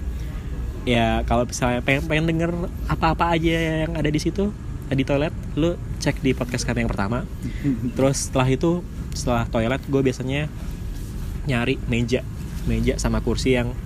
Ya 0.88 1.22
kalau 1.28 1.44
misalnya 1.46 1.84
pengen, 1.84 2.08
pengen 2.08 2.26
denger 2.32 2.50
apa-apa 2.90 3.36
aja 3.36 3.86
yang 3.86 3.92
ada 3.94 4.08
di 4.08 4.18
situ 4.18 4.50
eh, 4.88 4.96
di 4.96 5.04
toilet, 5.04 5.30
lu 5.54 5.76
cek 6.00 6.24
di 6.24 6.32
podcast 6.32 6.64
kami 6.64 6.82
yang 6.82 6.90
pertama. 6.90 7.28
Terus 7.96 8.32
setelah 8.32 8.48
itu, 8.48 8.80
setelah 9.12 9.44
toilet, 9.46 9.84
gue 9.84 10.00
biasanya 10.02 10.48
nyari 11.46 11.76
meja, 11.86 12.24
meja 12.64 12.96
sama 12.96 13.20
kursi 13.20 13.54
yang 13.54 13.76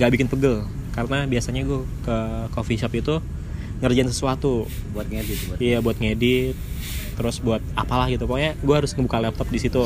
nggak 0.00 0.10
bikin 0.18 0.28
pegel. 0.32 0.64
Karena 0.96 1.28
biasanya 1.28 1.68
gue 1.68 1.84
ke 2.04 2.16
coffee 2.56 2.80
shop 2.80 2.92
itu 2.96 3.20
ngerjain 3.82 4.08
sesuatu 4.08 4.70
Buat 4.94 5.10
ngedit 5.10 5.38
buat. 5.50 5.58
Iya 5.58 5.78
buat 5.82 5.98
ngedit, 5.98 6.54
terus 7.18 7.42
buat 7.42 7.60
apalah 7.74 8.06
gitu. 8.08 8.24
Pokoknya 8.30 8.54
gue 8.56 8.74
harus 8.74 8.94
ngebuka 8.94 9.18
laptop 9.18 9.50
di 9.50 9.58
situ. 9.58 9.84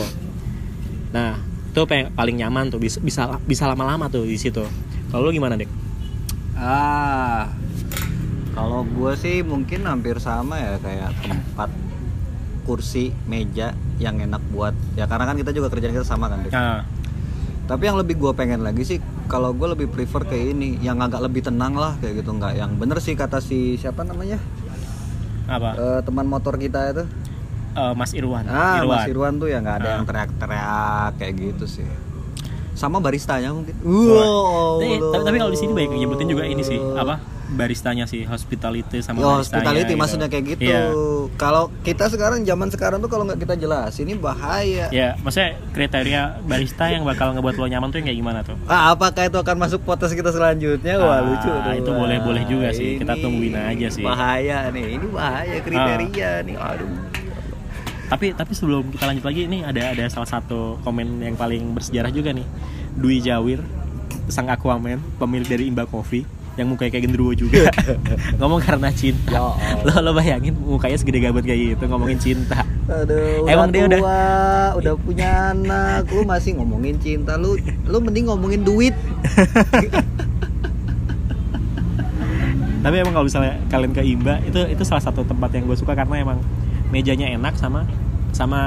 Nah, 1.17 1.41
itu 1.73 1.81
paling 2.12 2.37
nyaman 2.37 2.69
tuh 2.69 2.81
bisa 2.81 3.00
bisa 3.00 3.41
bisa 3.49 3.65
lama-lama 3.65 4.12
tuh 4.12 4.29
di 4.29 4.37
situ. 4.37 4.62
Kalau 5.09 5.26
lu 5.26 5.33
gimana 5.33 5.57
dek? 5.57 5.71
Ah, 6.57 7.53
kalau 8.57 8.85
gue 8.88 9.12
sih 9.21 9.45
mungkin 9.45 9.85
hampir 9.85 10.17
sama 10.21 10.57
ya 10.57 10.81
kayak 10.81 11.12
tempat 11.21 11.71
kursi, 12.65 13.15
meja 13.31 13.76
yang 14.03 14.19
enak 14.21 14.43
buat 14.50 14.75
ya 14.99 15.07
karena 15.07 15.25
kan 15.29 15.37
kita 15.38 15.53
juga 15.55 15.69
kerjaan 15.73 15.95
kita 15.95 16.09
sama 16.09 16.33
kan. 16.33 16.45
Dik. 16.45 16.53
Nah, 16.53 16.83
Tapi 17.66 17.82
yang 17.82 17.96
lebih 17.96 18.14
gue 18.16 18.32
pengen 18.32 18.62
lagi 18.62 18.82
sih 18.82 18.99
kalau 19.26 19.50
gue 19.50 19.66
lebih 19.68 19.87
prefer 19.87 20.23
kayak 20.23 20.54
ini 20.54 20.78
yang 20.78 20.99
agak 20.99 21.18
lebih 21.20 21.42
tenang 21.42 21.75
lah 21.75 21.99
kayak 21.99 22.23
gitu 22.23 22.30
nggak 22.32 22.54
yang 22.54 22.70
bener 22.73 22.99
sih 22.99 23.12
kata 23.12 23.38
si 23.38 23.75
siapa 23.75 24.02
namanya 24.02 24.38
apa? 25.46 25.75
Eh, 25.75 26.00
teman 26.02 26.25
motor 26.25 26.54
kita 26.56 26.90
itu 26.90 27.04
Eh, 27.73 27.92
Mas 27.92 28.11
Irwan. 28.11 28.46
ah 28.46 28.80
Mas 28.82 29.04
Irwan 29.04 29.37
tuh 29.37 29.46
ya 29.46 29.58
nggak 29.58 29.76
ada 29.76 29.85
Ah. 29.85 29.92
yang 29.92 30.04
teriak-teriak 30.04 31.11
kayak 31.16 31.32
gitu 31.37 31.64
sih 31.68 31.88
sama 32.73 32.96
baristanya 32.99 33.50
mungkin. 33.50 33.73
Tapi, 33.73 34.87
tapi, 35.02 35.23
tapi 35.25 35.37
kalau 35.38 35.49
di 35.50 35.58
sini 35.58 35.73
banyak 35.73 35.90
yang 35.90 36.02
nyebutin 36.02 36.28
juga 36.28 36.44
ini 36.44 36.61
sih 36.61 36.76
apa 36.76 37.20
baristanya 37.49 38.05
sih 38.05 38.23
hospitality 38.23 38.99
sama 38.99 39.19
Yo, 39.19 39.29
baristanya. 39.29 39.62
hospitality 39.62 39.93
gitu. 39.93 40.00
maksudnya 40.00 40.26
kayak 40.26 40.45
gitu. 40.53 40.67
Iya. 40.67 40.83
Kalau 41.35 41.71
kita 41.81 42.11
sekarang 42.11 42.43
zaman 42.43 42.69
sekarang 42.69 42.99
tuh 42.99 43.07
kalau 43.07 43.23
nggak 43.23 43.38
kita 43.38 43.55
jelas 43.55 43.95
ini 43.97 44.15
bahaya. 44.15 44.91
Ya, 44.91 45.15
maksudnya 45.21 45.55
kriteria 45.71 46.43
barista 46.43 46.88
yang 46.88 47.03
bakal 47.03 47.31
ngebuat 47.33 47.55
lo 47.55 47.67
nyaman 47.67 47.88
tuh 47.88 47.99
yang 47.99 48.07
kayak 48.09 48.19
gimana 48.19 48.41
tuh? 48.43 48.59
Ah, 48.65 48.91
apakah 48.91 49.25
itu 49.25 49.37
akan 49.37 49.57
masuk 49.57 49.81
podcast 49.81 50.12
kita 50.12 50.31
selanjutnya? 50.31 50.99
Wah, 50.99 51.19
Ah, 51.19 51.21
lucu 51.23 51.47
tuh. 51.47 51.73
itu 51.73 51.87
Wah, 51.87 51.99
boleh-boleh 52.03 52.43
juga 52.45 52.69
sih. 52.71 52.99
Kita 52.99 53.15
ini 53.15 53.23
tungguin 53.23 53.55
aja 53.55 53.88
sih. 53.88 54.03
Ah. 54.03 54.11
Bahaya 54.11 54.59
nih. 54.69 54.87
Ini 54.97 55.07
bahaya 55.07 55.57
kriteria 55.61 56.31
nih. 56.43 56.57
Aduh. 56.57 56.91
tapi 58.07 58.31
tapi 58.31 58.55
sebelum 58.55 58.87
kita 58.87 59.03
lanjut 59.05 59.26
lagi 59.26 59.50
ini 59.50 59.67
ada 59.67 59.91
ada 59.91 60.07
salah 60.07 60.31
satu 60.31 60.79
komen 60.81 61.19
yang 61.21 61.35
paling 61.35 61.75
bersejarah 61.75 62.15
juga 62.15 62.31
nih 62.31 62.47
Dwi 62.95 63.19
Jawir 63.19 63.59
sang 64.29 64.47
Aquaman 64.47 65.03
pemilik 65.19 65.43
dari 65.43 65.67
Imba 65.67 65.85
Coffee 65.85 66.23
yang 66.57 66.73
mukanya 66.73 66.91
kayak 66.97 67.05
genderuwo 67.09 67.33
juga. 67.37 67.69
Ngomong 68.41 68.61
karena 68.65 68.89
cinta. 68.93 69.33
Ya 69.33 69.41
lo 69.85 69.93
lo 70.01 70.11
bayangin 70.17 70.57
mukanya 70.57 70.97
segede 70.97 71.21
gabut 71.21 71.45
kayak 71.45 71.77
gitu 71.77 71.85
ngomongin 71.85 72.17
cinta. 72.17 72.65
Aduh, 72.89 73.45
Emang 73.45 73.69
dia 73.69 73.85
udah- 73.85 74.01
tua, 74.01 74.25
udah 74.81 74.95
punya 74.97 75.53
anak, 75.53 76.09
lu 76.09 76.25
masih 76.25 76.57
ngomongin 76.57 76.97
cinta 76.97 77.37
lu, 77.37 77.61
lu 77.85 77.99
mending 78.01 78.33
ngomongin 78.33 78.65
duit. 78.65 78.97
tapi 82.87 83.03
emang 83.03 83.19
kalau 83.19 83.27
misalnya 83.27 83.59
kalian 83.67 83.91
ke 83.91 83.99
Imba 84.07 84.39
itu 84.47 84.63
itu 84.71 84.83
salah 84.87 85.03
satu 85.03 85.27
tempat 85.27 85.51
yang 85.59 85.67
gue 85.67 85.75
suka 85.75 85.99
karena 85.99 86.23
emang 86.23 86.39
mejanya 86.95 87.27
enak 87.35 87.59
sama 87.59 87.85
sama 88.33 88.61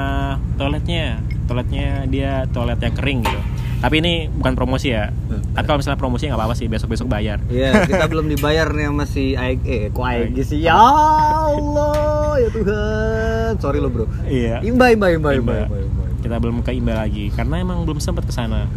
toiletnya. 0.60 1.18
Toiletnya 1.50 2.06
dia 2.06 2.46
toilet 2.54 2.78
yang 2.78 2.94
kering 2.94 3.26
gitu 3.26 3.40
tapi 3.80 3.98
ini 3.98 4.28
bukan 4.28 4.52
promosi 4.52 4.92
ya 4.92 5.08
tapi 5.50 5.64
kalau 5.64 5.80
misalnya 5.80 5.96
promosi 5.96 6.28
nggak 6.28 6.36
apa-apa 6.36 6.54
sih 6.54 6.68
besok 6.68 6.92
besok 6.92 7.08
bayar 7.08 7.40
Iya, 7.48 7.80
kita 7.90 8.06
belum 8.06 8.28
dibayar 8.28 8.68
nih 8.68 8.86
sama 8.86 9.04
si 9.04 9.32
Aeg, 9.32 9.60
eh, 9.64 9.88
kok 9.88 10.04
Aeg 10.04 10.36
sih? 10.40 10.60
Ya 10.60 10.76
Allah, 10.76 12.36
ya 12.36 12.48
Tuhan. 12.50 13.52
Sorry 13.56 13.78
lo 13.78 13.88
bro. 13.88 14.04
iya 14.24 14.60
Imba, 14.60 14.88
imba, 14.88 15.08
imba, 15.08 15.32
imba, 15.32 15.32
Imba. 15.32 15.56
imba, 15.66 15.78
imba. 15.80 16.04
kita 16.20 16.36
belum 16.36 16.60
ke 16.60 16.70
Imba 16.70 16.94
lagi 16.94 17.28
karena 17.30 17.56
emang 17.58 17.82
belum 17.82 17.98
sempat 17.98 18.22
ke 18.22 18.30
sana 18.30 18.68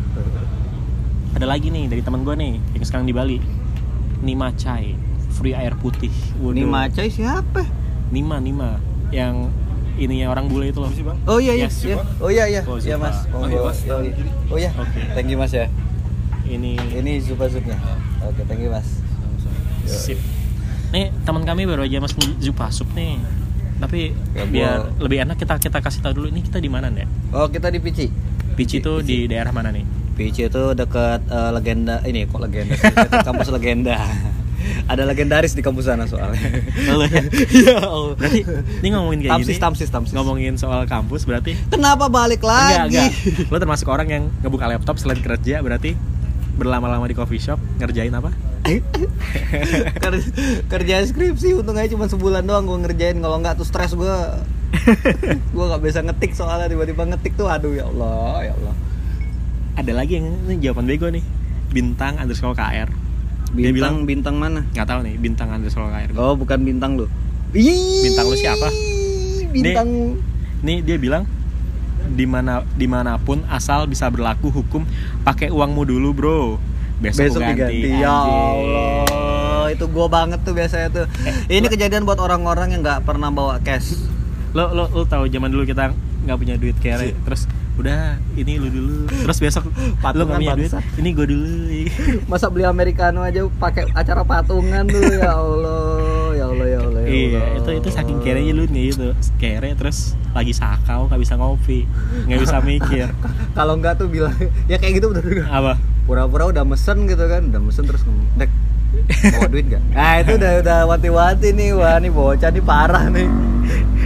ada 1.33 1.45
lagi 1.45 1.67
nih 1.67 1.89
dari 1.89 1.99
teman 1.99 2.23
gue 2.23 2.33
nih 2.33 2.53
yang 2.71 2.83
sekarang 2.83 3.03
di 3.03 3.11
Bali 3.11 3.37
Nima 4.21 4.53
Chai 4.55 4.95
free 5.33 5.51
air 5.51 5.73
putih 5.75 6.13
Waduh. 6.39 6.53
Ini 6.53 6.63
macai 6.63 7.09
siapa? 7.09 7.65
Nima 8.09 8.37
Nima 8.37 8.77
yang 9.09 9.49
ininya 9.95 10.27
orang 10.29 10.45
bule 10.45 10.67
itu 10.67 10.79
loh 10.79 10.89
Oh 11.25 11.37
iya 11.37 11.53
iya, 11.53 11.65
Yes, 11.65 11.83
iya. 11.83 11.97
Oh 12.17 12.27
iya 12.27 12.45
iya, 12.45 12.61
Oh, 12.63 12.75
iya 12.75 12.95
mas. 12.95 13.17
Oh, 13.29 13.45
iya, 13.45 13.59
mas. 13.59 13.79
Oh, 13.85 13.99
iya. 13.99 14.13
Oh 14.47 14.57
iya, 14.57 14.71
Oke. 14.73 14.99
thank 15.13 15.27
you 15.27 15.37
mas 15.37 15.51
ya. 15.51 15.69
ini 16.43 16.75
Ini 16.75 17.11
zupa 17.19 17.45
zupnya. 17.45 17.77
Oke, 18.19 18.41
thank 18.43 18.59
you 18.59 18.69
mas. 18.69 18.87
sip 19.83 20.15
nih 20.89 21.09
teman 21.25 21.41
kami 21.41 21.65
baru 21.65 21.83
aja 21.83 21.97
mas 21.97 22.13
Zupa 22.37 22.69
Sup 22.69 22.87
nih 22.93 23.17
tapi 23.75 24.13
Ya, 24.31 24.45
biar 24.45 24.73
gua- 24.79 25.03
lebih 25.03 25.17
enak 25.19 25.35
kita 25.35 25.57
kita 25.57 25.77
kasih 25.79 25.99
tahu 25.99 26.13
dulu 26.15 26.27
ini 26.29 26.39
kita 26.39 26.57
di 26.57 26.69
mana 26.69 26.87
nih 26.87 27.03
Oh 27.31 27.49
kita 27.49 27.67
di 27.67 27.81
Pici. 27.81 28.07
Pici 28.53 28.77
itu 28.77 29.01
di 29.01 29.25
daerah 29.25 29.49
mana 29.49 29.73
nih 29.73 29.83
Pici 30.13 30.45
itu 30.45 30.63
dekat 30.71 31.25
eh, 31.25 31.51
legenda 31.51 31.97
ini 32.03 32.23
kok 32.23 32.37
legenda 32.39 32.77
sih? 32.77 32.93
Kampus 33.27 33.49
legenda. 33.49 33.97
ada 34.91 35.03
legendaris 35.03 35.51
di 35.51 35.61
kampus 35.61 35.85
sana 35.85 36.03
soalnya. 36.03 36.39
Lalu 36.85 37.05
ya. 37.09 37.21
Iya. 37.49 37.75
Allah. 37.79 38.13
Berarti 38.15 38.39
ini 38.79 38.87
ngomongin 38.89 39.19
kayak 39.21 39.31
Tamsis, 39.37 39.49
gini. 39.49 39.61
tamsis, 39.61 39.89
tamsis. 39.89 40.13
Ngomongin 40.13 40.53
soal 40.55 40.83
kampus 40.83 41.23
berarti 41.23 41.55
Kenapa 41.67 42.07
balik 42.07 42.39
enggak 42.39 42.87
lagi? 42.87 42.95
enggak. 42.95 43.11
Lo 43.47 43.57
termasuk 43.57 43.87
orang 43.87 44.07
yang 44.07 44.23
ngebuka 44.39 44.65
laptop 44.65 44.95
selain 44.95 45.19
kerja 45.19 45.59
berarti 45.59 45.95
berlama-lama 46.53 47.03
di 47.03 47.13
coffee 47.13 47.37
shop 47.37 47.57
ngerjain 47.77 48.11
apa? 48.11 48.29
Ker- 49.99 50.29
kerja 50.69 51.03
skripsi 51.03 51.51
untung 51.53 51.75
aja 51.75 51.89
cuma 51.89 52.05
sebulan 52.05 52.41
doang 52.41 52.63
gue 52.63 52.79
ngerjain 52.79 53.17
kalau 53.17 53.37
nggak 53.37 53.57
tuh 53.57 53.65
stres 53.65 53.91
gue 53.91 54.15
gue 55.49 55.65
nggak 55.65 55.81
bisa 55.81 55.99
ngetik 55.99 56.31
soalnya 56.31 56.65
tiba-tiba 56.65 57.03
ngetik 57.05 57.33
tuh 57.33 57.45
aduh 57.45 57.71
ya 57.71 57.85
Allah 57.85 58.39
ya 58.41 58.53
Allah 58.53 58.75
Ada 59.73 59.91
lagi 59.91 60.15
yang 60.15 60.29
ini 60.47 60.61
jawaban 60.61 60.85
bego 60.85 61.09
nih. 61.09 61.25
Bintang 61.67 62.15
underscore 62.15 62.53
KR. 62.53 62.85
Dia 63.53 63.69
bilang? 63.69 64.03
bintang 64.09 64.35
mana? 64.41 64.65
Nggak 64.73 64.87
tahu 64.89 64.99
nih 65.05 65.15
bintang 65.21 65.47
underscore 65.53 65.89
KR. 65.93 66.09
oh 66.17 66.33
bukan 66.33 66.59
bintang 66.65 66.97
lu. 66.97 67.05
Ih, 67.53 68.01
Bintang 68.01 68.25
lu 68.29 68.35
siapa? 68.37 68.67
bintang 69.53 70.17
Nih 70.65 70.81
dia 70.81 70.97
bilang 70.97 71.29
di 72.03 72.25
mana 72.25 72.65
di 72.73 72.89
mana 72.89 73.21
pun 73.21 73.45
asal 73.47 73.85
bisa 73.85 74.09
berlaku 74.09 74.49
hukum 74.49 74.83
pakai 75.21 75.53
uangmu 75.53 75.85
dulu 75.85 76.09
bro. 76.11 76.41
Besok, 76.97 77.35
besok 77.35 77.41
ganti, 77.43 77.83
diganti. 77.83 78.01
Ya. 78.01 78.09
Allah 78.09 79.67
itu 79.73 79.85
gue 79.89 80.07
banget 80.07 80.39
tuh 80.41 80.53
biasanya 80.55 80.87
tuh. 80.93 81.05
Ini 81.49 81.67
kejadian 81.67 82.03
buat 82.07 82.17
orang-orang 82.21 82.73
yang 82.73 82.81
nggak 82.81 83.03
pernah 83.05 83.29
bawa 83.29 83.59
cash. 83.61 83.97
Lo 84.53 84.71
lo 84.71 84.89
lo 84.89 85.03
tahu 85.05 85.29
zaman 85.29 85.49
dulu 85.49 85.65
kita 85.65 85.91
nggak 86.25 86.37
punya 86.37 86.55
duit 86.57 86.77
kere. 86.79 87.13
Terus 87.25 87.49
udah 87.73 88.21
ini 88.37 88.61
lu 88.61 88.69
dulu. 88.69 88.95
Terus 89.09 89.37
besok 89.41 89.63
Patungan 89.97 90.37
nggak 90.37 90.39
punya 90.39 90.55
duit. 90.57 90.71
Ini 91.01 91.09
gue 91.13 91.25
dulu. 91.25 91.49
Masa 92.29 92.47
beli 92.53 92.65
americano 92.69 93.25
aja 93.25 93.41
pakai 93.57 93.89
acara 93.97 94.21
patungan 94.21 94.85
dulu 94.85 95.11
ya 95.17 95.31
Allah 95.33 96.33
ya 96.37 96.45
Allah 96.49 96.67
ya 96.69 96.79
Allah 96.81 97.01
ya 97.01 97.09
iya 97.09 97.41
Allah. 97.41 97.57
itu 97.61 97.69
itu 97.81 97.89
saking 97.89 98.17
kerenya 98.21 98.53
lu 98.53 98.65
nih 98.69 98.93
itu 98.93 99.07
kere 99.41 99.73
terus 99.77 100.17
lagi 100.33 100.53
sakau 100.53 101.05
nggak 101.09 101.21
bisa 101.21 101.33
ngopi 101.37 101.89
nggak 102.29 102.39
bisa 102.41 102.57
mikir. 102.61 103.07
Kalau 103.57 103.73
nggak 103.77 103.97
tuh 103.97 104.07
bilang 104.09 104.35
ya 104.69 104.77
kayak 104.77 105.01
gitu 105.01 105.13
bener 105.13 105.45
apa? 105.49 105.77
Pura-pura 106.03 106.51
udah 106.51 106.63
mesen 106.67 107.07
gitu 107.09 107.25
kan 107.25 107.47
udah 107.49 107.61
mesen 107.63 107.87
terus 107.87 108.03
dek 108.37 108.51
bawa 109.33 109.47
duit 109.49 109.65
gak? 109.71 109.81
nah 109.97 110.21
itu 110.21 110.37
udah 110.37 110.51
udah 110.61 110.79
wanti-wanti 110.85 111.49
nih 111.55 111.73
wah 111.73 111.97
nih 111.97 112.11
bocah 112.13 112.49
nih 112.53 112.63
parah 112.63 113.09
nih 113.09 113.52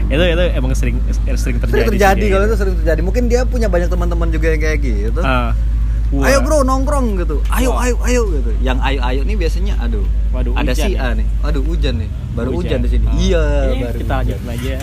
itu 0.07 0.23
itu 0.25 0.43
emang 0.53 0.71
sering 0.71 0.97
sering 1.33 1.57
terjadi 1.57 1.71
sering 1.73 1.89
terjadi 1.91 2.25
kalau 2.25 2.39
gitu. 2.39 2.47
itu 2.47 2.57
sering 2.57 2.75
terjadi 2.77 3.01
mungkin 3.01 3.23
dia 3.25 3.41
punya 3.43 3.67
banyak 3.67 3.87
teman-teman 3.87 4.27
juga 4.29 4.47
yang 4.49 4.61
kayak 4.61 4.79
gitu 4.79 5.19
wah. 5.19 5.51
ayo 6.23 6.39
bro 6.39 6.63
nongkrong 6.63 7.19
gitu 7.19 7.43
ayo 7.49 7.69
Wah. 7.69 7.83
ayo 7.83 7.95
ayo 8.01 8.21
gitu 8.31 8.51
yang 8.61 8.79
ayo 8.79 8.99
ayo 9.01 9.21
nih 9.21 9.35
biasanya 9.35 9.75
aduh 9.77 10.07
Waduh, 10.29 10.53
ada 10.53 10.69
hujan 10.69 10.79
si 10.81 10.91
ya? 10.93 11.03
A 11.03 11.09
nih 11.11 11.27
aduh 11.41 11.61
hujan 11.61 11.93
nih 11.97 12.09
baru 12.31 12.49
hujan, 12.53 12.79
di 12.79 12.89
sini 12.89 13.03
Ah. 13.03 13.13
iya 13.17 13.43
Ini 13.67 13.83
baru 13.83 13.97
kita 13.97 14.15
hujan. 14.15 14.37
lanjutin 14.39 14.47
aja 14.49 14.75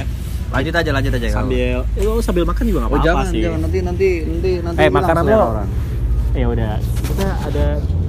lanjut 0.53 0.75
aja 0.77 0.91
lanjut 0.93 1.13
aja 1.15 1.29
sambil 1.33 1.79
eh, 1.89 2.03
lo 2.05 2.13
sambil 2.21 2.45
makan 2.45 2.65
juga 2.65 2.79
nggak 2.79 2.87
oh 2.87 2.95
apa-apa 2.95 3.07
jangan 3.09 3.27
sih 3.27 3.43
jangan 3.43 3.61
nanti 3.61 3.79
nanti 3.81 4.09
nanti 4.23 4.51
nanti 4.61 4.79
Eh, 4.79 4.91
makanan 4.93 5.23
lo. 5.25 5.39
orang. 5.51 5.69
ya 6.33 6.47
udah 6.47 6.73
kita 7.03 7.29
ada 7.43 7.67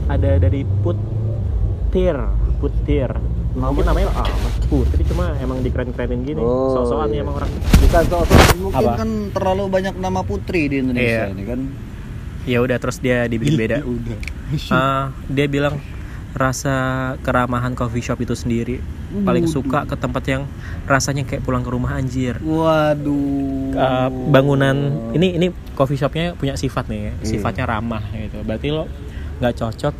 ada 0.07 0.31
dari 0.37 0.61
putir 0.83 2.15
putir 2.57 3.09
mungkin 3.55 3.87
namanya 3.87 4.11
ah 4.13 4.27
putri 4.67 5.01
cuma 5.07 5.31
emang 5.39 5.63
dikeren-kerenin 5.63 6.21
gini. 6.21 6.41
Oh, 6.43 6.75
so-soan 6.75 7.07
iya. 7.09 7.23
emang 7.23 7.39
orang. 7.39 7.51
Bukan 7.55 8.03
soal 8.05 8.25
mungkin 8.59 8.83
Apa? 8.83 8.91
kan 8.99 9.09
terlalu 9.31 9.63
banyak 9.71 9.95
nama 9.95 10.21
putri 10.21 10.67
di 10.67 10.83
Indonesia 10.83 11.25
Iya. 11.25 11.33
ini 11.33 11.43
kan. 11.47 11.59
Ya 12.45 12.61
udah 12.61 12.77
terus 12.77 12.99
dia 12.99 13.25
dibikin 13.25 13.55
beda. 13.55 13.81
udah. 13.81 14.19
Ah, 14.69 15.09
dia 15.25 15.49
bilang 15.49 15.81
rasa 16.35 16.75
keramahan 17.23 17.73
coffee 17.73 18.03
shop 18.03 18.19
itu 18.19 18.35
sendiri 18.35 18.77
paling 19.23 19.47
suka 19.47 19.87
ke 19.87 19.95
tempat 19.95 20.27
yang 20.27 20.43
rasanya 20.83 21.23
kayak 21.23 21.41
pulang 21.41 21.63
ke 21.63 21.71
rumah 21.71 21.95
anjir. 21.95 22.35
Waduh. 22.43 23.71
Uh, 23.71 24.09
bangunan 24.29 24.75
ini 25.15 25.39
ini 25.39 25.47
coffee 25.73 25.95
shopnya 25.95 26.35
punya 26.35 26.59
sifat 26.59 26.91
nih 26.91 26.99
Iya. 27.09 27.13
sifatnya 27.23 27.65
ramah 27.65 28.03
gitu. 28.11 28.43
Berarti 28.43 28.67
lo 28.69 28.85
nggak 29.39 29.53
cocok 29.55 29.95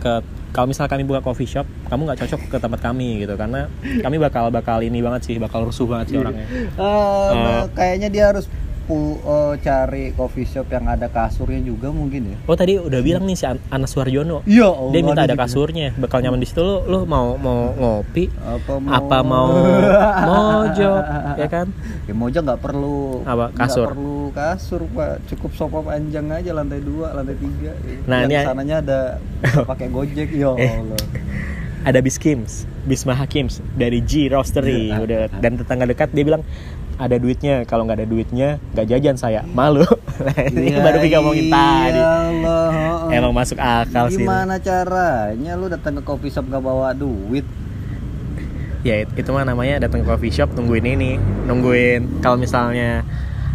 ke 0.00 0.12
kalau 0.56 0.66
misal 0.66 0.88
kami 0.88 1.04
buka 1.04 1.20
coffee 1.20 1.44
shop 1.46 1.68
kamu 1.86 2.08
nggak 2.08 2.18
cocok 2.18 2.40
ke 2.48 2.56
tempat 2.56 2.80
kami 2.80 3.20
gitu 3.20 3.36
karena 3.36 3.68
kami 4.00 4.16
bakal 4.16 4.48
bakal 4.48 4.80
ini 4.80 4.98
banget 4.98 5.20
sih 5.22 5.36
bakal 5.36 5.68
rusuh 5.68 5.84
banget 5.84 6.06
sih 6.08 6.16
orangnya 6.16 6.48
Eh, 6.48 7.28
Eh. 7.28 7.62
kayaknya 7.70 8.08
dia 8.08 8.24
harus 8.26 8.48
pu- 8.86 9.18
eh, 9.18 9.54
cari 9.60 10.10
coffee 10.10 10.42
shop 10.44 10.66
yang 10.68 10.86
ada 10.86 11.06
kasurnya 11.06 11.58
juga 11.60 11.90
mungkin 11.90 12.22
ya. 12.28 12.36
Oh 12.44 12.54
tadi 12.54 12.76
udah 12.76 13.00
bilang 13.00 13.22
nih 13.22 13.34
si 13.34 13.44
An- 13.44 13.62
Anas 13.68 13.92
Warjono. 13.92 14.40
Iya 14.44 14.70
dia 14.90 15.00
minta 15.00 15.22
ada 15.22 15.34
kasurnya 15.34 15.90
bakal 15.94 16.18
nyaman 16.20 16.38
di 16.38 16.46
situ. 16.46 16.58
Lo 16.58 16.86
lo 16.86 17.02
mau 17.02 17.34
mau 17.34 17.70
ngopi? 17.72 18.30
Apa 18.36 18.72
mau? 18.76 18.92
Apa 18.92 19.18
mau 19.20 19.48
mojok 20.28 21.02
ya 21.36 21.48
kan? 21.48 21.66
Ya 22.04 22.14
moja 22.14 22.38
nggak 22.40 22.60
perlu 22.60 23.22
Apa? 23.22 23.50
Kasur? 23.52 23.90
perlu 23.90 24.30
kasur 24.30 24.82
pak. 24.88 25.26
Cukup 25.26 25.50
sofa 25.52 25.82
panjang 25.82 26.26
aja 26.28 26.50
lantai 26.52 26.80
dua 26.80 27.10
lantai 27.12 27.34
tiga. 27.34 27.72
Nah, 28.04 28.22
yang 28.22 28.30
ini- 28.32 28.46
sananya 28.46 28.76
ada 28.80 29.00
pakai 29.70 29.88
gojek 29.88 30.30
ya 30.30 30.54
Eh. 30.54 30.70
Allah. 30.72 31.02
ada 31.82 31.98
Biskims, 32.00 32.66
Bisma 32.82 33.14
Hakims 33.14 33.62
dari 33.72 33.98
G 34.00 34.26
Roastery. 34.26 34.90
Udah 34.92 35.30
dan 35.32 35.54
tetangga 35.54 35.86
dekat 35.86 36.10
dia 36.10 36.22
bilang 36.22 36.42
ada 36.96 37.16
duitnya 37.16 37.64
kalau 37.64 37.84
nggak 37.84 37.98
ada 37.98 38.08
duitnya 38.08 38.48
nggak 38.72 38.86
jajan 38.88 39.16
saya 39.16 39.40
malu 39.46 39.84
Nah, 40.16 40.32
ini 40.48 40.72
Ya 40.72 40.80
baru 40.80 40.96
kita 40.98 41.20
ngomongin 41.20 41.46
tadi 41.46 42.00
Allah. 42.00 43.12
emang 43.12 43.32
masuk 43.32 43.58
akal 43.58 44.08
sih 44.08 44.16
Gimana 44.18 44.56
caranya 44.56 45.52
lu 45.54 45.68
datang 45.68 45.92
ke 45.92 46.02
coffee 46.02 46.32
shop 46.32 46.48
gak 46.48 46.58
bawa 46.58 46.90
duit? 46.90 47.44
ya 48.80 49.02
it- 49.02 49.12
itu 49.12 49.28
mah 49.28 49.42
namanya 49.42 49.76
datang 49.78 50.00
ke 50.00 50.08
coffee 50.08 50.30
shop 50.30 50.54
nungguin 50.54 50.88
ini 50.88 51.10
nungguin 51.44 52.22
kalau 52.22 52.38
misalnya 52.38 53.04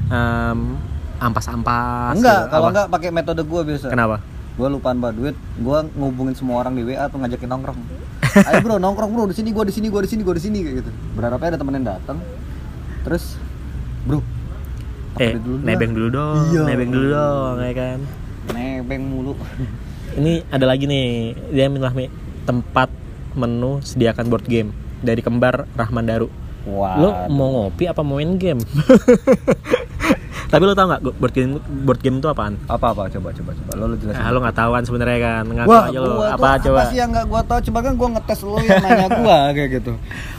em, 0.05 0.77
ampas-ampas 1.17 2.13
enggak, 2.13 2.41
gitu. 2.41 2.51
kalau 2.51 2.67
enggak 2.69 2.87
pakai 2.89 3.09
metode 3.09 3.41
gua 3.41 3.61
biasa. 3.63 3.89
kenapa 3.89 4.21
Gua 4.51 4.67
lupaan 4.67 4.99
bawa 4.99 5.15
duit, 5.15 5.33
gua 5.57 5.81
ngubungin 5.87 6.35
semua 6.35 6.59
orang 6.59 6.75
di 6.75 6.83
WA 6.83 7.07
tuh 7.07 7.17
ngajakin 7.17 7.47
nongkrong. 7.47 7.79
Ayo 8.51 8.59
bro, 8.59 8.75
nongkrong 8.77 9.09
bro, 9.09 9.23
di 9.25 9.33
sini 9.33 9.49
gua 9.49 9.63
di 9.63 9.71
sini 9.71 9.87
gua 9.87 10.03
di 10.03 10.11
sini 10.11 10.21
gua 10.21 10.35
di 10.35 10.43
sini 10.43 10.59
kayak 10.59 10.75
gitu. 10.77 10.91
Berharapnya 11.15 11.55
ada 11.55 11.57
temen 11.57 11.73
yang 11.73 11.87
datang. 11.87 12.19
Terus, 13.01 13.37
bro, 14.05 14.21
eh 15.19 15.35
dulu 15.35 15.57
nebeng 15.61 15.91
dulu 15.91 16.07
dong 16.09 16.37
Iya. 16.53 16.61
nebeng 16.65 16.89
dulu 16.89 17.07
dong 17.11 17.55
ya 17.59 17.73
kan 17.75 17.99
nebeng 18.53 19.03
mulu. 19.05 19.33
ini 20.19 20.43
ada 20.51 20.65
lagi 20.67 20.87
nih 20.87 21.35
dia 21.51 21.67
nih 21.67 22.09
tempat 22.43 22.89
menu 23.31 23.79
sediakan 23.79 24.27
board 24.27 24.43
game 24.43 24.75
dari 24.99 25.23
kembar 25.23 25.67
Rahman 25.73 26.03
Daru 26.03 26.27
Wah. 26.67 26.93
lo 26.99 27.09
mau 27.31 27.49
ngopi 27.49 27.87
apa 27.87 28.03
mau 28.03 28.19
main 28.19 28.35
game 28.37 28.59
tapi 30.51 30.61
lo 30.61 30.73
tau 30.73 30.83
nggak 30.85 31.01
board 31.15 31.31
game 31.31 31.51
board 31.81 31.99
game 31.99 32.19
itu 32.19 32.27
apaan 32.27 32.59
apa 32.65 32.91
apa 32.91 33.07
coba 33.09 33.31
coba 33.31 33.51
coba 33.53 33.71
lo, 33.73 33.83
lo 33.87 33.95
jelasin. 33.95 34.19
nah, 34.19 34.29
lo 34.29 34.39
nggak 34.39 34.57
tahu 34.57 34.69
kan 34.69 34.83
sebenarnya 34.83 35.17
kan 35.17 35.43
ngaku 35.47 35.69
Wah, 35.69 35.83
aja 35.87 35.97
lo 35.97 36.09
gua 36.13 36.27
apa 36.29 36.49
coba 36.59 36.75
apa 36.77 36.83
sih 36.85 36.97
yang 36.97 37.09
nggak 37.09 37.25
gua 37.25 37.41
tahu? 37.41 37.59
Coba 37.63 37.79
kan 37.81 37.93
gua 37.95 38.09
ngetes 38.11 38.39
lo 38.41 38.57
yang 38.59 38.79
nanya 38.79 39.07
gua 39.13 39.37
kayak 39.55 39.69
gitu. 39.73 39.93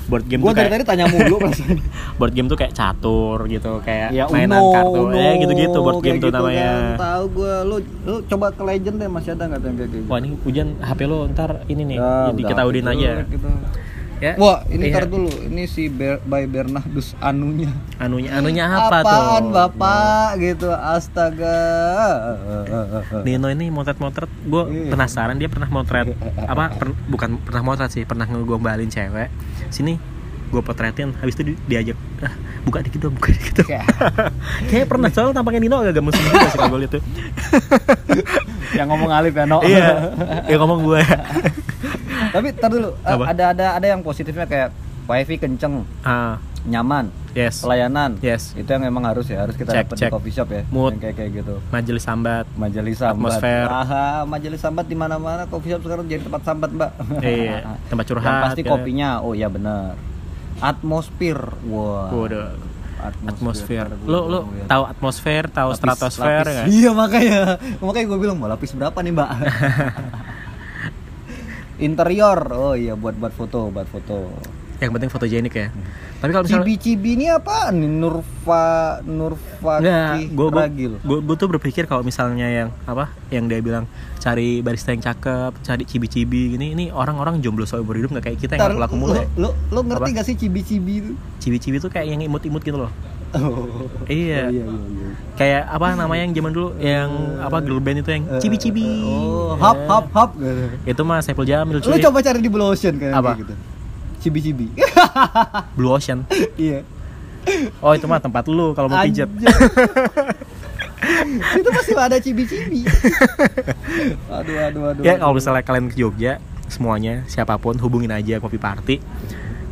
board 0.04 0.24
game 0.26 0.40
Gua 0.40 0.50
tuh 0.50 0.54
dari 0.54 0.62
kayak 0.62 0.72
tadi 0.74 0.84
tanya 0.84 1.04
mulu 1.06 1.36
perasaan. 1.42 1.78
board 2.14 2.32
game 2.32 2.46
tuh 2.46 2.58
kayak 2.58 2.72
catur 2.72 3.38
gitu 3.46 3.72
kayak 3.80 4.08
ya 4.10 4.24
mainan 4.28 4.60
Uno, 4.60 4.70
kartu 4.70 5.00
Uno, 5.02 5.16
ya 5.16 5.32
gitu-gitu 5.38 5.78
board 5.80 5.98
game 5.98 6.04
kayak 6.04 6.20
tuh 6.20 6.28
gitu 6.28 6.36
namanya 6.36 6.68
kan. 6.68 6.98
Tahu 7.00 7.24
gua 7.32 7.52
lu 7.62 7.76
lu 8.02 8.16
coba 8.26 8.46
ke 8.52 8.62
Legend 8.62 8.96
deh 8.98 9.08
masih 9.08 9.30
ada 9.32 9.44
nggak 9.46 9.60
yang 9.62 9.76
kayak 9.76 9.90
gitu. 9.90 10.04
wah 10.06 10.18
ini 10.18 10.28
hujan 10.38 10.68
HP 10.78 11.00
lo 11.02 11.18
ntar 11.26 11.50
ini 11.66 11.82
nih 11.86 11.96
Ya, 11.96 12.12
jadi 12.28 12.42
kita 12.46 12.62
udin 12.62 12.84
gitu, 12.84 12.92
aja 12.92 13.10
gitu. 13.26 13.48
Ya 14.22 14.38
Wah, 14.38 14.62
ini 14.68 14.86
iya. 14.86 14.94
ntar 14.94 15.10
dulu. 15.10 15.26
Ini 15.26 15.66
si 15.66 15.90
Ber 15.90 16.22
by 16.22 16.46
Bernardus 16.46 17.18
anunya. 17.18 17.74
anunya 17.98 18.30
anunya 18.32 18.64
apa 18.64 19.02
Apaan, 19.02 19.42
tuh 19.42 19.50
Bapak? 19.50 20.28
Gitu. 20.38 20.70
Astaga. 20.70 21.58
Nino 23.22 23.48
ini 23.48 23.66
motret-motret 23.68 24.30
gue 24.40 24.62
Iya. 24.64 24.88
penasaran 24.88 25.36
dia 25.36 25.46
pernah 25.46 25.66
motret 25.66 26.14
apa 26.38 26.70
per- 26.72 26.94
bukan 27.04 27.36
pernah 27.36 27.62
motret 27.64 27.90
sih 27.90 28.04
pernah 28.04 28.24
ngegombalin 28.24 28.86
cewek 28.86 29.26
sini 29.68 29.98
gue 30.52 30.60
potretin 30.60 31.16
habis 31.16 31.32
itu 31.32 31.42
di- 31.48 31.60
diajak 31.66 31.96
ah, 32.20 32.32
buka 32.62 32.78
dikit 32.80 33.00
dong 33.02 33.16
buka 33.16 33.32
dikit 33.32 33.54
dong 33.58 33.68
Kayak- 33.70 33.88
kayak 34.70 34.86
pernah 34.86 35.08
soalnya 35.08 35.34
tampaknya 35.34 35.60
Nino 35.60 35.76
agak 35.78 35.94
gemes 35.94 36.12
juga 36.14 36.44
sih 36.44 36.58
kalau 36.58 36.76
gue 36.76 36.88
tuh 36.90 37.02
yang 38.78 38.86
ngomong 38.86 39.10
Alif 39.10 39.32
ya, 39.32 39.44
No. 39.44 39.58
iya 39.62 40.12
ya 40.50 40.56
ngomong 40.56 40.80
gue 40.82 41.00
Tapi 42.28 42.48
tar 42.54 42.68
dulu, 42.68 42.96
Apa? 43.02 43.28
ada 43.28 43.44
ada 43.50 43.66
ada 43.76 43.86
yang 43.86 44.00
positifnya 44.00 44.44
kayak 44.44 44.72
wifi 45.04 45.36
kenceng, 45.36 45.84
ah 46.00 46.40
nyaman, 46.62 47.10
yes 47.32 47.60
pelayanan. 47.60 48.16
yes 48.20 48.54
Itu 48.54 48.70
yang 48.70 48.86
memang 48.86 49.04
harus 49.04 49.26
ya, 49.26 49.42
harus 49.42 49.52
kita 49.52 49.68
Cek, 49.68 49.84
dapat 49.84 49.96
cek. 49.98 50.08
di 50.08 50.14
coffee 50.14 50.32
shop 50.32 50.48
ya. 50.48 50.62
Mood. 50.70 50.94
Yang 50.94 51.00
kayak 51.02 51.14
kayak 51.18 51.30
gitu. 51.36 51.54
majelis 51.68 52.00
sambat 52.00 52.46
Majelis 52.54 52.96
sambat. 52.96 53.18
Atmosfer. 53.34 53.64
Aha, 53.66 54.06
majelis 54.24 54.56
sambat 54.58 54.86
di 54.86 54.94
mana-mana 54.94 55.44
coffee 55.44 55.74
shop 55.74 55.82
sekarang 55.82 56.06
jadi 56.06 56.22
tempat 56.22 56.40
sambat, 56.40 56.70
Mbak. 56.70 56.90
iya 57.20 57.66
tempat 57.84 58.04
curhat 58.06 58.24
Yang 58.24 58.44
pasti 58.46 58.60
ya. 58.62 58.70
kopinya. 58.70 59.08
Oh 59.20 59.34
iya 59.34 59.48
benar. 59.50 59.98
Atmosfer. 60.62 61.58
Wah. 61.66 62.14
Waduh, 62.14 62.54
atmosfer 63.02 63.90
Ntar 63.90 64.06
lo 64.06 64.30
lo 64.30 64.38
gua 64.46 64.62
tahu 64.70 64.82
atmosfer 64.86 65.50
tahu 65.50 65.74
stratosfer 65.74 66.46
lapis. 66.46 66.54
nggak? 66.54 66.66
Iya 66.70 66.90
makanya. 66.94 67.40
Makanya 67.82 68.06
gue 68.06 68.18
bilang 68.22 68.38
mau 68.38 68.46
lapis 68.46 68.70
berapa 68.78 68.94
nih, 69.02 69.10
Mbak? 69.10 69.30
Interior. 71.82 72.38
Oh 72.54 72.74
iya 72.78 72.94
buat 72.94 73.18
buat 73.18 73.34
foto, 73.34 73.74
buat 73.74 73.90
foto. 73.90 74.30
Yang 74.82 74.94
penting 74.94 75.10
fotogenik 75.10 75.54
ya 75.54 75.68
tapi 76.22 76.30
kalau 76.30 76.46
misalnya 76.46 76.62
Cibi-cibi 76.62 77.10
ini 77.18 77.26
apa 77.34 77.74
nih? 77.74 77.90
Nurfa 77.90 79.02
Nurfa 79.02 79.82
gue 79.82 80.48
Ragil. 80.54 80.92
gue 81.02 81.34
tuh 81.34 81.48
berpikir 81.50 81.90
kalau 81.90 82.06
misalnya 82.06 82.46
yang 82.46 82.68
apa, 82.86 83.10
yang 83.34 83.50
dia 83.50 83.58
bilang 83.58 83.90
cari 84.22 84.62
barista 84.62 84.94
yang 84.94 85.02
cakep, 85.02 85.50
cari 85.66 85.82
cibi-cibi 85.82 86.54
gini, 86.54 86.78
ini 86.78 86.84
orang-orang 86.94 87.42
jomblo 87.42 87.66
seumur 87.66 87.98
hidup 87.98 88.14
nggak 88.14 88.30
kayak 88.30 88.38
kita 88.38 88.54
yang 88.54 88.78
laku 88.78 88.94
mulu 88.94 89.18
ya. 89.18 89.26
Lo, 89.34 89.50
lo 89.74 89.82
ngerti 89.82 90.14
Apa? 90.14 90.18
gak 90.22 90.26
sih 90.30 90.38
cibi-cibi 90.38 90.92
itu? 91.02 91.12
Cibi-cibi 91.42 91.82
tuh 91.82 91.90
kayak 91.90 92.06
yang 92.06 92.22
imut-imut 92.22 92.62
gitu 92.62 92.78
loh. 92.78 92.94
Oh. 93.34 93.90
Iya. 94.06 94.46
iya, 94.52 94.62
iya, 94.62 94.64
iya. 94.70 95.08
Kayak 95.34 95.62
apa 95.74 95.86
namanya 95.98 96.22
yang 96.28 96.34
zaman 96.38 96.52
dulu 96.54 96.68
yang 96.78 97.08
apa 97.42 97.58
girl 97.64 97.82
band 97.82 97.98
itu 98.06 98.10
yang 98.14 98.24
cibi-cibi. 98.38 98.86
Oh, 99.02 99.58
hap 99.58 99.90
hap 99.90 100.06
hap. 100.14 100.30
Itu 100.86 101.02
mah 101.02 101.18
Saiful 101.18 101.50
Jamil 101.50 101.82
Lo 101.82 101.82
cuy. 101.82 101.98
coba 101.98 102.22
cari 102.22 102.38
di 102.38 102.46
Blue 102.46 102.70
Ocean 102.70 102.94
kayak 102.94 103.18
Apa? 103.18 103.42
gitu. 103.42 103.71
Cibi-cibi. 104.22 104.70
Blue 105.76 105.90
Ocean. 105.90 106.22
iya. 106.54 106.86
Oh, 107.82 107.90
itu 107.90 108.06
mah 108.06 108.22
tempat 108.22 108.46
lu 108.46 108.70
kalau 108.70 108.86
mau 108.86 109.02
pijat. 109.02 109.26
Itu 111.58 111.68
masih 111.74 111.94
ada 111.98 112.16
cibi-cibi. 112.22 112.86
aduh, 114.38 114.56
aduh, 114.70 114.82
aduh. 114.94 115.02
Ya 115.02 115.18
kalau 115.18 115.34
misalnya 115.34 115.66
kalian 115.66 115.90
ke 115.90 115.98
Jogja 115.98 116.38
semuanya 116.70 117.26
siapa 117.26 117.58
pun 117.58 117.74
hubungin 117.82 118.14
aja 118.14 118.38
kopi 118.38 118.56
party. 118.62 119.02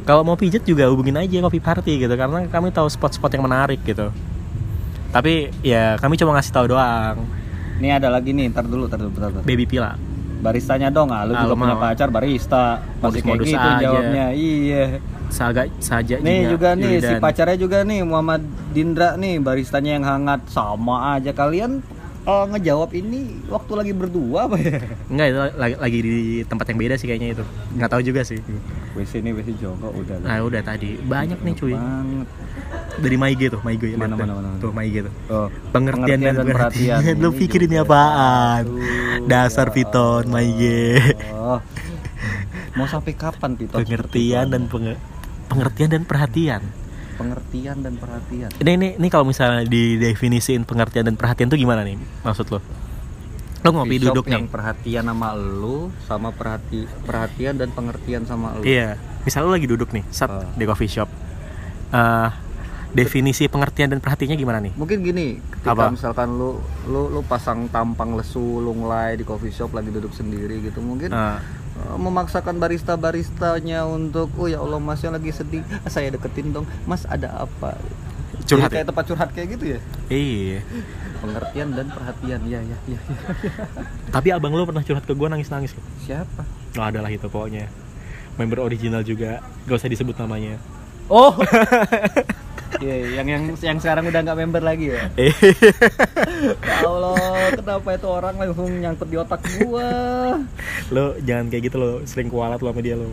Kalau 0.02 0.26
mau 0.26 0.34
pijet 0.34 0.66
juga 0.66 0.90
hubungin 0.90 1.14
aja 1.14 1.38
kopi 1.46 1.62
party 1.62 2.02
gitu 2.02 2.14
karena 2.18 2.50
kami 2.50 2.74
tahu 2.74 2.90
spot-spot 2.90 3.30
yang 3.38 3.46
menarik 3.46 3.78
gitu. 3.86 4.10
Tapi 5.14 5.54
ya 5.62 5.94
kami 6.02 6.18
cuma 6.18 6.34
ngasih 6.34 6.50
tahu 6.50 6.74
doang. 6.74 7.22
Nih 7.78 7.96
ada 7.96 8.12
lagi 8.12 8.34
nih, 8.34 8.50
ntar 8.52 8.66
dulu, 8.66 8.90
ntar 8.90 8.98
dulu, 9.00 9.10
bentar, 9.14 9.30
bentar. 9.32 9.44
Baby 9.46 9.64
Pila. 9.64 9.96
Baristanya 10.40 10.88
dong, 10.88 11.12
ah, 11.12 11.22
lu 11.22 11.32
Ah, 11.32 11.44
juga 11.44 11.54
punya 11.54 11.76
pacar 11.76 12.08
barista. 12.08 12.80
Pasti 12.98 13.20
kayak 13.20 13.38
gitu 13.40 13.56
aja. 13.56 13.78
jawabnya. 13.78 14.26
Iya. 14.32 14.84
Saga 15.30 15.62
saja 15.78 16.18
Nih 16.18 16.50
juga 16.50 16.74
nih 16.74 16.98
si 16.98 17.14
pacarnya 17.16 17.54
juga 17.54 17.86
nih 17.86 18.02
Muhammad 18.02 18.42
Dindra 18.74 19.14
nih 19.14 19.38
baristanya 19.38 19.94
yang 19.94 20.02
hangat 20.02 20.42
sama 20.50 21.14
aja 21.14 21.30
kalian 21.30 21.86
eh, 22.30 22.44
ngejawab 22.48 22.90
ini 22.92 23.20
waktu 23.46 23.72
lagi 23.74 23.92
berdua 23.92 24.46
apa 24.46 24.56
ya? 24.56 24.78
Enggak 25.06 25.26
itu 25.26 25.38
lagi, 25.56 25.74
lagi 25.76 25.98
di 26.00 26.14
tempat 26.44 26.66
yang 26.66 26.78
beda 26.78 26.94
sih 26.94 27.06
kayaknya 27.06 27.28
itu. 27.32 27.44
Nggak 27.72 27.90
tahu 27.90 28.02
juga 28.02 28.20
sih. 28.22 28.38
WC 28.92 29.18
ini 29.18 29.30
WC 29.32 29.48
Jongkok 29.56 29.90
udah 29.92 30.16
lah. 30.16 30.26
Nah 30.28 30.38
udah 30.40 30.62
tadi 30.62 30.98
banyak 31.00 31.38
nih 31.38 31.54
cuy 31.56 31.72
Banget. 31.72 32.28
dari 32.98 33.16
Maige 33.16 33.46
tuh 33.48 33.60
Maige 33.60 33.86
ya, 33.86 33.96
Mana, 33.96 34.12
mana, 34.12 34.16
tuh. 34.16 34.26
mana, 34.32 34.48
mana. 34.48 34.58
tuh 34.58 34.70
Maige 34.72 34.98
tuh 35.00 35.14
Oh, 35.28 35.46
pengertian, 35.70 36.18
dan, 36.20 36.34
perhatian, 36.40 36.98
lu 37.16 37.30
Ini 37.30 37.38
pikir 37.38 37.60
ini 37.64 37.76
apaan 37.76 38.66
Aduh, 38.66 39.26
dasar 39.26 39.66
ya 39.68 39.72
Piton 39.72 40.24
Maige 40.26 40.98
Allah. 41.30 41.62
Mau 42.72 42.86
sampai 42.86 43.12
kapan 43.12 43.54
Piton? 43.54 43.78
pengertian 43.78 44.46
dan 44.48 44.62
penge- 44.66 44.98
pengertian 45.46 45.88
dan 45.88 46.02
perhatian 46.02 46.62
pengertian 47.20 47.76
dan 47.78 47.94
perhatian. 47.94 48.48
ini 48.56 48.70
ini 48.74 48.88
ini 48.96 49.08
kalau 49.08 49.22
misalnya 49.22 49.62
didefinisiin 49.62 50.64
pengertian 50.64 51.04
dan 51.04 51.14
perhatian 51.14 51.46
tuh 51.46 51.56
gimana 51.56 51.80
nih 51.82 52.00
maksud 52.20 52.48
lo 52.48 52.58
lo 53.60 53.68
ngopi 53.70 53.96
shop 53.96 54.04
duduk 54.10 54.24
yang 54.26 54.44
nih 54.44 54.50
perhatian 54.50 55.04
sama 55.04 55.28
lu 55.34 55.78
sama 56.02 56.28
perhati 56.30 56.80
perhatian 57.02 57.54
dan 57.54 57.68
pengertian 57.68 58.24
sama 58.24 58.56
lu. 58.56 58.64
iya 58.64 58.96
misal 59.20 59.44
lo 59.44 59.52
lagi 59.52 59.64
duduk 59.64 59.92
nih 59.92 60.04
set 60.08 60.26
Ah. 60.26 60.48
di 60.50 60.64
coffee 60.64 60.88
shop 60.88 61.10
Eh, 61.90 62.28
definisi 62.92 63.46
pengertian 63.46 63.86
dan 63.88 63.98
perhatiannya 63.98 64.34
gimana 64.34 64.58
nih 64.60 64.70
Mungkin 64.74 65.02
gini, 65.02 65.42
ketika 65.52 65.74
Apa? 65.76 65.90
misalkan 65.90 66.30
lu 66.32 66.58
lu 66.86 67.06
lu 67.08 67.20
pasang 67.20 67.66
tampang 67.66 68.14
lesu, 68.14 68.38
lu 68.58 68.70
ngelay 68.76 69.14
di 69.14 69.22
coffee 69.22 69.50
shop 69.50 69.70
lagi 69.70 69.90
duduk 69.90 70.10
sendiri 70.10 70.58
gitu, 70.60 70.78
mungkin 70.78 71.10
eh, 71.10 71.38
memaksakan 71.96 72.56
barista-baristanya 72.56 73.84
untuk, 73.84 74.30
oh 74.36 74.46
ya 74.46 74.60
Allah 74.60 74.78
Mas 74.78 75.00
yang 75.00 75.14
lagi 75.14 75.30
sedih, 75.30 75.62
ah, 75.82 75.90
saya 75.90 76.12
deketin 76.12 76.52
dong, 76.52 76.66
Mas 76.84 77.04
ada 77.04 77.44
apa? 77.44 77.76
Curhat 78.40 78.72
Jadi 78.72 78.74
kayak 78.80 78.86
tempat 78.88 79.04
curhat 79.04 79.30
kayak 79.36 79.48
gitu 79.54 79.64
ya. 79.76 79.80
iya 80.08 80.64
Pengertian 81.20 81.76
dan 81.76 81.86
perhatian, 81.92 82.40
ya 82.48 82.58
ya 82.64 82.76
ya. 82.88 82.96
ya. 82.96 83.00
tapi 84.16 84.28
abang 84.32 84.50
lo 84.56 84.64
pernah 84.64 84.80
curhat 84.80 85.04
ke 85.04 85.12
gue 85.12 85.28
nangis 85.28 85.52
nangis 85.52 85.76
lo 85.76 85.82
Siapa? 86.02 86.42
oh, 86.80 86.86
adalah 86.88 87.12
itu 87.12 87.28
pokoknya 87.28 87.68
member 88.40 88.64
original 88.64 89.04
juga 89.04 89.44
gak 89.68 89.76
usah 89.76 89.92
disebut 89.92 90.16
namanya 90.16 90.56
Oh. 91.10 91.34
Iya, 92.72 92.96
yang 93.16 93.26
yang 93.26 93.42
yang 93.56 93.76
sekarang 93.76 94.06
udah 94.06 94.20
nggak 94.20 94.38
member 94.38 94.62
lagi 94.62 94.90
ya. 94.90 95.10
Eh, 95.16 95.34
Ya 96.70 96.86
Allah, 96.86 97.18
kenapa 97.52 97.88
itu 97.90 98.06
orang 98.06 98.34
langsung 98.36 98.70
nyangkut 98.72 99.06
di 99.06 99.16
otak 99.16 99.42
gua? 99.58 99.90
lo 100.88 101.18
jangan 101.20 101.46
kayak 101.46 101.62
gitu 101.64 101.76
lo 101.76 101.90
sering 102.04 102.26
kualat 102.26 102.58
lo 102.58 102.68
sama 102.68 102.80
dia 102.80 102.94
lo 102.94 103.10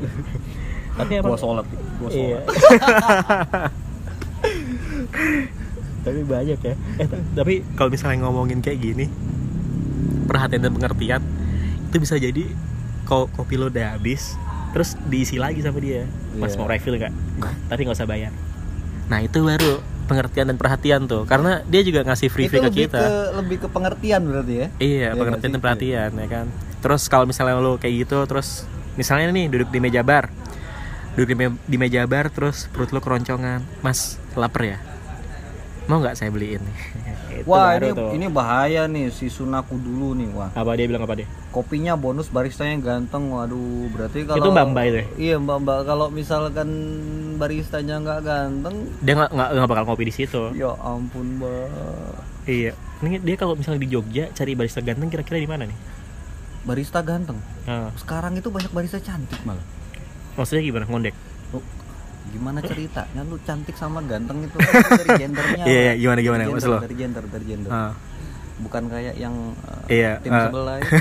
tapi 0.94 1.14
Gua 1.16 1.22
emang 1.28 1.38
sholat, 1.38 1.66
gua 1.98 2.10
Iya. 2.10 2.40
sholat. 2.40 2.44
tapi 6.00 6.22
banyak 6.24 6.58
ya 6.58 6.74
eh 6.96 7.08
tapi 7.34 7.54
kalau 7.74 7.90
misalnya 7.90 8.24
ngomongin 8.24 8.60
kayak 8.60 8.80
gini 8.80 9.06
perhatian 10.24 10.62
dan 10.62 10.72
pengertian 10.72 11.22
itu 11.84 11.98
bisa 11.98 12.16
jadi 12.16 12.48
ko- 13.04 13.28
kopi 13.30 13.56
lo 13.56 13.68
udah 13.68 13.94
habis 13.94 14.40
terus 14.72 14.96
diisi 15.04 15.36
lagi 15.36 15.60
sama 15.60 15.78
dia 15.78 16.08
pas 16.36 16.48
Iya. 16.48 16.58
mau 16.58 16.66
refill 16.66 16.96
nggak 16.96 17.14
tapi 17.70 17.80
nggak 17.84 17.98
usah 17.98 18.08
bayar 18.08 18.32
nah 19.08 19.20
itu 19.20 19.40
baru 19.40 19.80
pengertian 20.04 20.48
dan 20.48 20.56
perhatian 20.56 21.02
tuh 21.04 21.24
karena 21.24 21.64
dia 21.64 21.82
juga 21.82 22.00
ngasih 22.02 22.28
free 22.28 22.48
free 22.48 22.60
ke 22.60 22.66
lebih 22.66 22.84
kita 22.86 23.00
ke 23.00 23.12
lebih 23.36 23.58
ke 23.60 23.68
pengertian 23.68 24.22
berarti 24.24 24.54
ya 24.54 24.68
Iya, 24.78 25.08
Iya 25.08 25.10
pengertian 25.14 25.52
dan 25.52 25.62
perhatian 25.62 26.10
ya 26.14 26.28
kan. 26.28 26.46
Terus 26.78 27.02
kalau 27.06 27.26
misalnya 27.26 27.58
lo 27.58 27.76
kayak 27.76 28.08
gitu 28.08 28.18
terus 28.24 28.64
misalnya 28.94 29.32
nih 29.32 29.48
duduk 29.48 29.68
di 29.68 29.80
meja 29.80 30.02
bar. 30.02 30.32
Duduk 31.14 31.28
di, 31.28 31.36
me- 31.36 31.60
di 31.62 31.76
meja 31.76 32.06
bar 32.06 32.30
terus 32.30 32.70
perut 32.70 32.90
lo 32.90 33.00
keroncongan. 33.00 33.66
Mas, 33.82 34.16
lapar 34.34 34.64
ya? 34.64 34.78
Mau 35.88 35.98
nggak 35.98 36.14
saya 36.14 36.30
beliin? 36.30 36.60
Itu 37.38 37.46
wah 37.46 37.76
ini 37.76 37.94
tuh. 37.94 38.12
ini 38.12 38.28
bahaya 38.28 38.86
nih 38.86 39.08
si 39.08 39.28
Sunaku 39.28 39.78
dulu 39.78 40.12
nih 40.14 40.26
wah 40.32 40.50
apa 40.52 40.74
dia 40.74 40.86
bilang 40.86 41.02
apa 41.02 41.16
dia? 41.16 41.28
kopinya 41.48 41.94
bonus 41.94 42.28
baristanya 42.28 42.76
ganteng 42.78 43.30
waduh 43.30 43.58
berarti 43.90 44.26
kalau 44.26 44.42
Itu 44.42 44.50
Mbak-mbak 44.50 44.84
itu 44.84 44.98
ya? 44.98 45.06
iya 45.18 45.36
mbak 45.38 45.58
mbak 45.60 45.80
kalau 45.86 46.08
misalkan 46.10 46.70
baristanya 47.36 47.98
nggak 48.00 48.20
ganteng 48.22 48.76
Dia 49.00 49.14
nggak 49.16 49.32
nggak 49.32 49.50
nggak 49.54 49.68
bakal 49.68 49.84
ngopi 49.86 50.04
di 50.04 50.14
situ. 50.14 50.42
ya 50.52 50.74
ampun 50.78 51.38
mbak 51.38 51.70
Iya. 52.44 52.74
Ini 52.98 53.22
dia 53.22 53.36
kalau 53.36 53.54
misalnya 53.54 53.80
di 53.80 53.90
Jogja 53.90 54.32
cari 54.32 54.52
barista 54.54 54.82
ganteng 54.82 55.08
kira-kira 55.08 55.38
di 55.38 55.46
mana 55.46 55.64
nih? 55.64 55.78
barista 56.64 57.00
ganteng 57.00 57.38
Nah, 57.64 57.94
sekarang 57.96 58.34
itu 58.34 58.50
banyak 58.50 58.72
barista 58.72 58.98
cantik 58.98 59.40
malah 59.44 59.62
maksudnya 60.34 60.64
gimana 60.64 60.84
ngondek? 60.84 61.14
Gimana 62.30 62.60
ceritanya 62.60 63.22
lu 63.22 63.38
cantik 63.40 63.74
sama 63.74 64.00
ganteng 64.02 64.42
itu 64.42 64.58
kan 64.62 64.74
dari 64.94 65.12
gendernya 65.18 65.64
Iya, 65.64 65.80
iya, 65.80 65.90
Pak. 65.90 65.98
gimana, 65.98 66.20
gimana? 66.22 66.42
Dari 66.42 66.52
Maksud 66.52 66.62
gender, 66.62 66.72
lo? 66.72 66.80
dari 66.82 66.96
gender 66.96 67.24
dari 67.26 67.46
gender 67.46 67.72
Ah. 67.72 67.92
bukan 68.58 68.84
kayak 68.88 69.14
yang 69.16 69.36
uh, 69.60 69.86
Iya, 69.88 70.12
tim 70.20 70.32
ah. 70.32 70.44
sebelah 70.44 70.76
itu. 70.78 70.90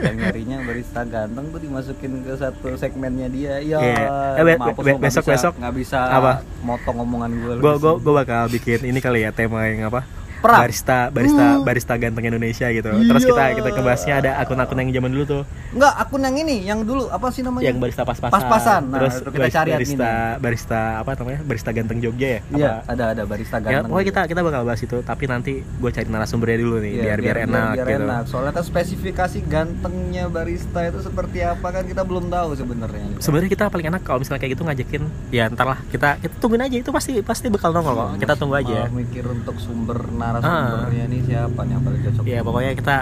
yang 0.00 0.16
nyarinya 0.16 0.56
barista 0.62 1.00
ganteng 1.04 1.46
tuh 1.48 1.60
dimasukin 1.60 2.12
ke 2.20 2.32
satu 2.34 2.74
segmennya 2.74 3.28
dia 3.28 3.54
ya 3.58 3.78
Iya. 3.78 4.04
Eh, 4.36 4.44
be- 4.44 4.58
besok- 4.58 5.00
bisa- 5.00 5.22
besok 5.24 5.52
nggak 5.56 5.74
bisa 5.74 5.98
apa? 6.02 6.32
motong 6.60 6.96
omongan 6.98 7.30
gue 7.32 7.52
Gue 7.56 7.74
gue 7.76 7.92
gue 7.98 8.14
bakal 8.14 8.48
bikin 8.48 8.80
ini 8.82 8.98
kali 8.98 9.22
ya 9.22 9.30
tema 9.30 9.64
yang 9.64 9.86
apa? 9.86 10.02
Perang. 10.40 10.60
Barista 10.62 10.98
barista 11.08 11.46
barista 11.60 11.94
ganteng 11.94 12.24
Indonesia 12.26 12.66
gitu. 12.68 12.88
Terus 12.88 13.22
Iya. 13.22 13.30
kita 13.30 13.44
kita 13.56 13.70
kebahasnya 13.72 14.14
ada 14.16 14.30
akun-akun 14.38 14.76
yang 14.78 14.90
zaman 14.92 15.10
dulu 15.10 15.24
tuh 15.26 15.42
Enggak, 15.70 15.94
akun 15.96 16.18
yang 16.20 16.34
ini, 16.36 16.56
yang 16.64 16.80
dulu 16.82 17.06
apa 17.06 17.30
sih 17.30 17.40
namanya? 17.40 17.62
yang 17.62 17.78
barista 17.78 18.02
pas-pasan. 18.02 18.34
Pas-pasan. 18.34 18.82
Nah, 18.84 18.98
Terus 18.98 19.14
kita 19.20 19.30
barista, 19.38 19.54
cari 19.54 19.70
barista 19.70 19.94
adminnya. 20.02 20.40
barista 20.40 20.80
apa 20.98 21.10
namanya? 21.14 21.40
Barista 21.44 21.70
ganteng 21.70 21.98
Jogja 22.00 22.28
ya? 22.28 22.40
Iya, 22.50 22.72
Apa? 22.76 22.90
ada 22.90 23.04
ada 23.10 23.22
barista 23.22 23.56
Ya, 23.56 23.62
ganteng. 23.62 23.86
pokoknya 23.86 24.02
gitu. 24.02 24.10
kita 24.10 24.20
kita 24.26 24.40
bakal 24.42 24.60
bahas 24.64 24.80
itu, 24.80 24.96
tapi 25.00 25.24
nanti 25.24 25.52
gue 25.62 25.90
cari 25.90 26.08
narasumbernya 26.08 26.58
dulu 26.58 26.76
nih, 26.80 26.90
Iya, 26.90 27.02
biar, 27.04 27.18
biar 27.20 27.36
enak 27.44 27.70
biar 27.72 27.86
gitu. 27.86 28.02
enak. 28.02 28.22
Soalnya 28.26 28.52
kan 28.52 28.64
spesifikasi 28.64 29.38
gantengnya 29.46 30.24
barista 30.26 30.80
itu 30.82 30.98
seperti 31.00 31.38
apa 31.40 31.68
kan 31.70 31.84
kita 31.84 32.02
belum 32.02 32.26
tahu 32.26 32.48
sebenarnya. 32.56 33.04
Sebenarnya 33.18 33.50
kita 33.50 33.64
paling 33.68 33.86
enak 33.88 34.02
kalau 34.02 34.18
misalnya 34.18 34.40
kayak 34.40 34.52
gitu 34.52 34.64
ngajakin, 34.64 35.02
ya 35.30 35.44
ntar 35.48 35.66
lah 35.68 35.78
kita 35.86 36.18
kita 36.18 36.34
tungguin 36.36 36.62
aja 36.62 36.76
itu 36.76 36.90
pasti 36.90 37.12
pasti 37.20 37.46
bakal 37.46 37.70
nongol 37.70 37.94
kok. 37.94 38.08
Kita 38.18 38.34
tunggu 38.34 38.56
aja. 38.56 38.90
Mikir 38.90 39.22
untuk 39.24 39.54
sumber 39.56 40.02
narasumbernya 40.38 41.04
nih 41.10 41.20
siapa 41.26 41.60
nih 41.66 41.72
yang 41.74 41.82
paling 41.82 42.00
cocok. 42.06 42.22
Ya 42.26 42.40
pokoknya 42.44 42.72
kita 42.78 42.96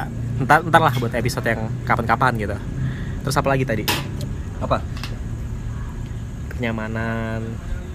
ntar 0.47 0.59
ntar 0.64 0.81
lah 0.81 0.95
buat 0.97 1.12
episode 1.12 1.47
yang 1.47 1.67
kapan-kapan 1.85 2.33
gitu. 2.38 2.57
Terus 3.27 3.37
apa 3.37 3.49
lagi 3.53 3.64
tadi? 3.67 3.85
Apa? 4.62 4.79
Kenyamanan, 6.55 7.45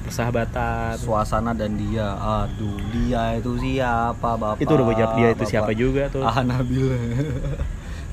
persahabatan. 0.07 0.95
Suasana 0.99 1.51
dan 1.51 1.75
dia. 1.75 2.15
Aduh, 2.15 2.79
dia 2.91 3.35
itu 3.35 3.59
siapa, 3.59 4.39
Bapak? 4.39 4.61
itu 4.61 4.71
udah 4.71 4.85
gue 4.87 4.95
jawab 4.99 5.13
dia 5.19 5.27
itu 5.31 5.43
Bapak. 5.43 5.51
siapa 5.51 5.71
juga 5.75 6.03
tuh. 6.11 6.23
Ah, 6.23 6.43
Nabila. 6.43 6.95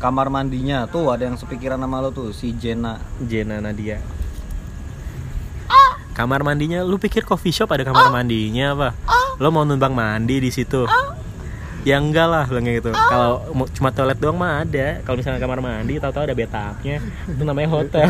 Kamar 0.00 0.32
mandinya 0.32 0.88
tuh 0.88 1.12
ada 1.12 1.28
yang 1.28 1.36
sepikiran 1.36 1.76
sama 1.76 2.00
lo 2.00 2.08
tuh 2.08 2.32
si 2.32 2.56
Jena. 2.56 2.96
Jena 3.20 3.60
Nadia. 3.60 4.00
Kamar 6.10 6.42
mandinya, 6.42 6.82
lu 6.82 6.96
pikir 6.96 7.22
coffee 7.22 7.50
shop 7.50 7.70
ada 7.70 7.82
kamar 7.82 8.10
mandinya 8.10 8.74
apa? 8.74 8.88
Lo 9.38 9.48
mau 9.48 9.62
numpang 9.62 9.92
mandi 9.92 10.38
di 10.38 10.50
situ? 10.50 10.84
ya 11.80 11.96
enggak 11.96 12.28
lah 12.28 12.44
bilang 12.44 12.68
kayak 12.68 12.78
gitu. 12.78 12.90
Kalau 12.92 13.40
mau- 13.56 13.70
cuma 13.72 13.88
toilet 13.88 14.20
doang 14.20 14.36
mah 14.36 14.60
ada. 14.60 15.00
Kalau 15.00 15.16
misalnya 15.16 15.40
kamar 15.40 15.64
mandi 15.64 15.96
tahu-tahu 15.96 16.28
ada 16.28 16.36
bathtubnya. 16.36 16.96
Itu 17.24 17.42
namanya 17.42 17.68
hotel. 17.72 18.04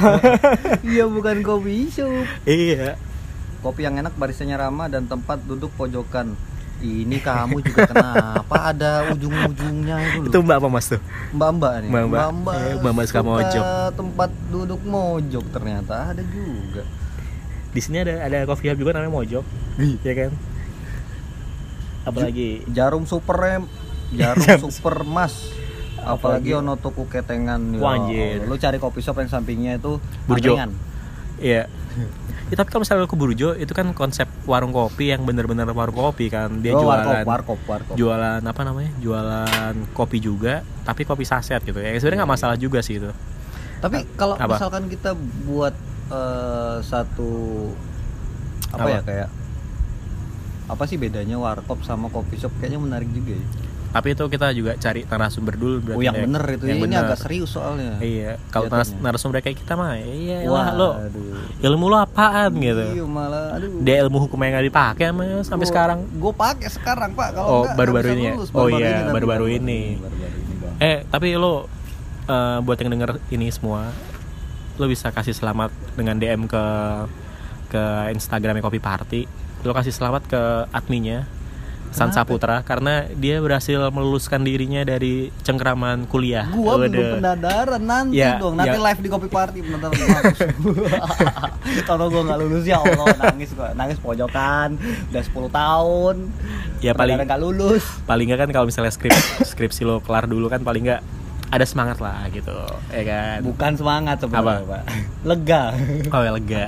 Iya 0.91 1.07
bukan 1.07 1.39
kopi 1.41 1.87
shop. 1.87 2.27
Iya. 2.43 2.99
Kopi 3.63 3.87
yang 3.87 3.95
enak 3.95 4.19
barisannya 4.19 4.59
ramah 4.59 4.91
dan 4.91 5.07
tempat 5.07 5.39
duduk 5.47 5.71
pojokan. 5.79 6.35
Ini 6.81 7.21
kamu 7.21 7.61
juga 7.61 7.93
kenapa 7.93 8.73
ada 8.73 9.13
ujung-ujungnya 9.13 10.01
itu 10.17 10.33
itu 10.33 10.39
mbak 10.41 10.65
apa 10.65 10.69
mas 10.73 10.89
tuh? 10.89 10.97
Mbak-mbak 11.31 11.73
nih 11.85 11.89
Mbak-mbak. 11.93 12.57
Eh, 12.57 12.75
mbak-mbak 12.81 13.05
suka 13.05 13.21
mojok. 13.21 13.63
tempat 13.95 14.31
duduk 14.49 14.81
mojok. 14.83 15.45
Ternyata 15.53 16.11
ada 16.11 16.23
juga 16.25 16.83
di 17.71 17.81
sini 17.81 18.03
ada 18.03 18.27
ada 18.27 18.39
coffee 18.47 18.71
hub 18.71 18.79
juga 18.79 18.99
namanya 18.99 19.15
mojok. 19.15 19.45
Ya 20.07 20.15
kan? 20.15 20.31
Apalagi 22.05 22.67
jarum 22.71 23.05
super 23.07 23.37
rem. 23.39 23.65
Jarum 24.11 24.71
super 24.73 25.07
mas. 25.07 25.55
Apalagi 26.01 26.57
ono 26.57 26.81
ketengan 26.81 27.61
ya 27.77 27.81
Wah, 27.81 27.95
anjir. 28.01 28.41
Allah. 28.41 28.49
lu 28.49 28.57
cari 28.57 28.79
kopi 28.81 29.01
shop 29.05 29.21
yang 29.21 29.31
sampingnya 29.31 29.77
itu 29.77 30.01
Burjo. 30.25 30.57
Iya. 31.41 31.69
Ya, 32.51 32.59
tapi 32.59 32.75
kalau 32.75 32.83
misalnya 32.83 33.07
lu 33.07 33.11
ke 33.11 33.15
Burjo 33.15 33.55
itu 33.55 33.71
kan 33.71 33.95
konsep 33.95 34.27
warung 34.43 34.75
kopi 34.75 35.15
yang 35.15 35.23
bener-bener 35.23 35.71
warung 35.71 35.95
kopi 35.95 36.27
kan. 36.33 36.59
Dia 36.65 36.75
oh, 36.75 36.83
jualan 36.83 37.07
warkop 37.07 37.29
warkop 37.29 37.61
warkop 37.69 37.95
jualan 37.95 38.43
apa 38.43 38.61
namanya? 38.67 38.91
Jualan 38.99 39.75
kopi 39.95 40.19
juga 40.19 40.67
tapi 40.83 41.07
kopi 41.07 41.23
saset 41.23 41.63
gitu. 41.63 41.79
Ya 41.79 41.95
sebenarnya 42.01 42.27
nggak 42.27 42.33
masalah 42.35 42.57
juga 42.59 42.83
sih 42.83 42.99
itu. 42.99 43.13
Tapi 43.79 44.03
kalau 44.19 44.35
misalkan 44.35 44.91
kita 44.91 45.15
buat 45.47 45.73
eh, 46.11 46.77
satu 46.83 47.31
apa, 48.71 48.79
Apa? 48.81 48.91
ya 48.91 49.01
kayak 49.03 49.29
apa 50.67 50.83
sih 50.85 50.95
bedanya 50.95 51.35
warkop 51.35 51.83
sama 51.83 52.07
kopi 52.07 52.37
shop 52.37 52.55
kayaknya 52.57 52.79
menarik 52.79 53.11
juga 53.11 53.35
ya 53.35 53.47
tapi 53.91 54.15
itu 54.15 54.23
kita 54.23 54.55
juga 54.55 54.79
cari 54.79 55.03
narasumber 55.03 55.59
dulu 55.59 55.83
berarti 55.83 55.99
oh 55.99 56.03
yang 56.05 56.15
ya. 56.15 56.23
bener 56.23 56.45
itu 56.49 56.63
yang 56.65 56.79
ini 56.79 56.85
bener. 56.87 57.03
agak 57.03 57.19
serius 57.19 57.51
soalnya 57.51 57.99
iya 57.99 58.39
kalau 58.47 58.71
naras- 58.71 58.95
narasumber 58.95 59.43
kayak 59.43 59.59
kita 59.59 59.75
mah 59.75 59.99
iya 59.99 60.47
lah 60.47 60.71
lo 60.71 60.91
ilmu 61.59 61.91
lo 61.91 61.99
apaan 61.99 62.55
gitu 62.55 62.87
Iya 62.87 63.03
malah 63.05 63.59
aduh. 63.59 63.83
dia 63.83 63.99
ilmu 64.01 64.19
hukum 64.23 64.39
yang 64.39 64.55
nggak 64.55 64.67
dipakai 64.71 65.11
sama 65.11 65.23
sampai 65.43 65.67
sekarang 65.67 65.99
Gue 66.15 66.31
pakai 66.31 66.71
sekarang 66.71 67.11
pak. 67.13 67.35
Kalau 67.35 67.51
Oh, 67.51 67.65
baru-baru 67.69 68.15
ini 68.15 68.23
ya? 68.23 68.33
lulus. 68.33 68.51
Oh 68.53 68.71
iya, 68.71 69.11
baru-baru 69.11 69.19
baru- 69.43 69.59
ini. 69.59 69.81
baru-baru 69.99 70.27
ini. 70.31 70.79
Eh, 70.79 70.99
tapi 71.05 71.35
lo 71.35 71.67
eh, 72.25 72.59
buat 72.63 72.79
yang 72.79 72.95
denger 72.95 73.19
ini 73.29 73.51
semua, 73.51 73.91
lo 74.81 74.89
bisa 74.89 75.13
kasih 75.13 75.37
selamat 75.37 75.69
dengan 75.93 76.17
DM 76.17 76.49
ke 76.49 76.65
ke 77.69 77.83
Instagramnya 78.17 78.65
Kopi 78.65 78.81
Party. 78.81 79.29
Lo 79.61 79.77
kasih 79.77 79.93
selamat 79.93 80.25
ke 80.25 80.43
adminnya 80.73 81.29
San 81.91 82.15
Kenapa? 82.15 82.23
Saputra 82.23 82.57
karena 82.63 83.03
dia 83.19 83.43
berhasil 83.43 83.91
meluluskan 83.91 84.47
dirinya 84.47 84.87
dari 84.87 85.35
cengkeraman 85.43 86.07
kuliah. 86.07 86.47
Gua 86.49 86.79
belum 86.79 86.87
Waduh. 86.87 87.13
pendadaran 87.19 87.83
nanti 87.83 88.23
Ya, 88.23 88.39
dong. 88.39 88.55
Nanti 88.55 88.79
ya. 88.79 88.87
live 88.87 89.01
di 89.03 89.09
kopi 89.11 89.27
party 89.27 89.59
pendadaran. 89.59 90.23
Kalau 91.83 92.07
gua 92.15 92.23
nggak 92.31 92.39
lulus 92.47 92.65
ya 92.65 92.79
Allah 92.79 93.11
nangis 93.19 93.51
gua. 93.59 93.75
Nangis 93.75 93.99
pojokan. 93.99 94.79
Udah 95.11 95.23
10 95.23 95.51
tahun. 95.51 96.17
Ya 96.79 96.95
paling 96.95 97.19
nggak 97.21 97.41
lulus. 97.43 97.83
paling 98.07 98.31
nggak 98.31 98.47
kan 98.47 98.51
kalau 98.55 98.67
misalnya 98.71 98.95
skrip 98.95 99.13
skripsi 99.53 99.83
lo 99.83 99.99
kelar 99.99 100.31
dulu 100.31 100.47
kan 100.47 100.63
paling 100.63 100.87
nggak 100.87 101.03
ada 101.51 101.67
semangat 101.67 101.99
lah 101.99 102.31
gitu, 102.31 102.55
ya 102.95 103.03
kan? 103.03 103.39
Bukan 103.43 103.73
semangat 103.75 104.23
sebenarnya? 104.23 104.63
Pak. 104.71 104.83
Lega. 105.27 105.63
Oh 106.15 106.23
ya 106.23 106.31
lega, 106.35 106.65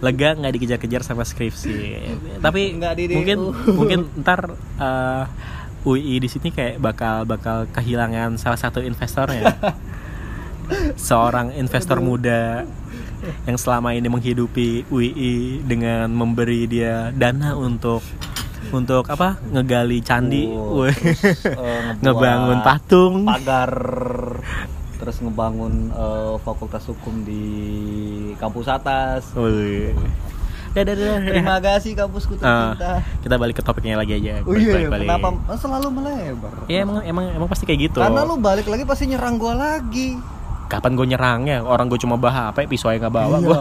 lega 0.00 0.28
nggak 0.36 0.52
dikejar-kejar 0.56 1.02
sama 1.04 1.24
skripsi. 1.24 2.00
Tapi 2.40 2.76
Nggak 2.76 2.92
di 2.96 3.04
mungkin 3.16 3.38
mungkin 3.78 4.00
ntar 4.20 4.52
eh, 4.56 5.24
UI 5.88 6.20
di 6.20 6.28
sini 6.28 6.52
kayak 6.52 6.76
bakal 6.80 7.24
bakal 7.24 7.64
kehilangan 7.72 8.36
salah 8.36 8.60
satu 8.60 8.84
investornya. 8.84 9.56
Seorang 11.08 11.56
investor 11.56 11.98
muda 11.98 12.62
yang 13.44 13.58
selama 13.60 13.92
ini 13.92 14.08
menghidupi 14.08 14.88
UI 14.88 15.60
dengan 15.64 16.08
memberi 16.12 16.64
dia 16.70 17.12
dana 17.12 17.56
untuk 17.56 18.00
untuk 18.70 19.04
apa 19.04 19.40
ngegali 19.46 19.98
candi, 20.00 20.44
Oh, 20.46 20.82
Wih. 20.82 20.92
terus, 20.92 21.20
ngebuat 21.96 22.00
ngebangun 22.00 22.58
patung. 22.60 23.14
pagar 23.24 23.72
terus 24.94 25.16
ngebangun 25.18 25.88
eh, 25.88 26.34
fakultas 26.38 26.84
hukum 26.84 27.24
di 27.24 27.44
kampus 28.36 28.68
atas. 28.68 29.32
Wih. 29.32 29.96
Dadah, 30.70 30.92
dadah, 30.92 31.18
dadah. 31.18 31.32
Terima 31.32 31.56
kasih 31.58 31.92
kampusku 31.94 32.38
Ah, 32.38 32.70
tercinta. 32.70 32.92
kita 33.20 33.34
balik 33.34 33.58
ke 33.58 33.62
topiknya 33.64 33.96
lagi 33.96 34.14
aja. 34.14 34.38
Oh 34.40 34.54
iya, 34.54 34.70
Balik, 34.70 34.70
iya. 34.76 34.86
balik, 34.86 35.06
kenapa 35.08 35.28
balik. 35.32 35.58
selalu 35.58 35.88
melebar? 35.90 36.52
Ya 36.66 36.78
emang 36.80 36.96
emang 37.02 37.24
emang 37.32 37.48
pasti 37.48 37.64
kayak 37.64 37.90
gitu. 37.90 37.98
Karena 37.98 38.22
lu 38.22 38.36
balik 38.36 38.64
lagi 38.64 38.84
pasti 38.84 39.04
nyerang 39.06 39.34
gua 39.34 39.56
lagi. 39.56 40.14
Kapan 40.70 40.94
gue 40.94 41.02
nyerangnya? 41.08 41.66
Orang 41.66 41.90
gue 41.90 41.98
cuma 41.98 42.14
bawa 42.14 42.54
HP, 42.54 42.70
pisau 42.70 42.86
aja 42.86 43.02
nggak 43.02 43.10
bawa 43.10 43.34
Iya. 43.34 43.42
gue. 43.42 43.58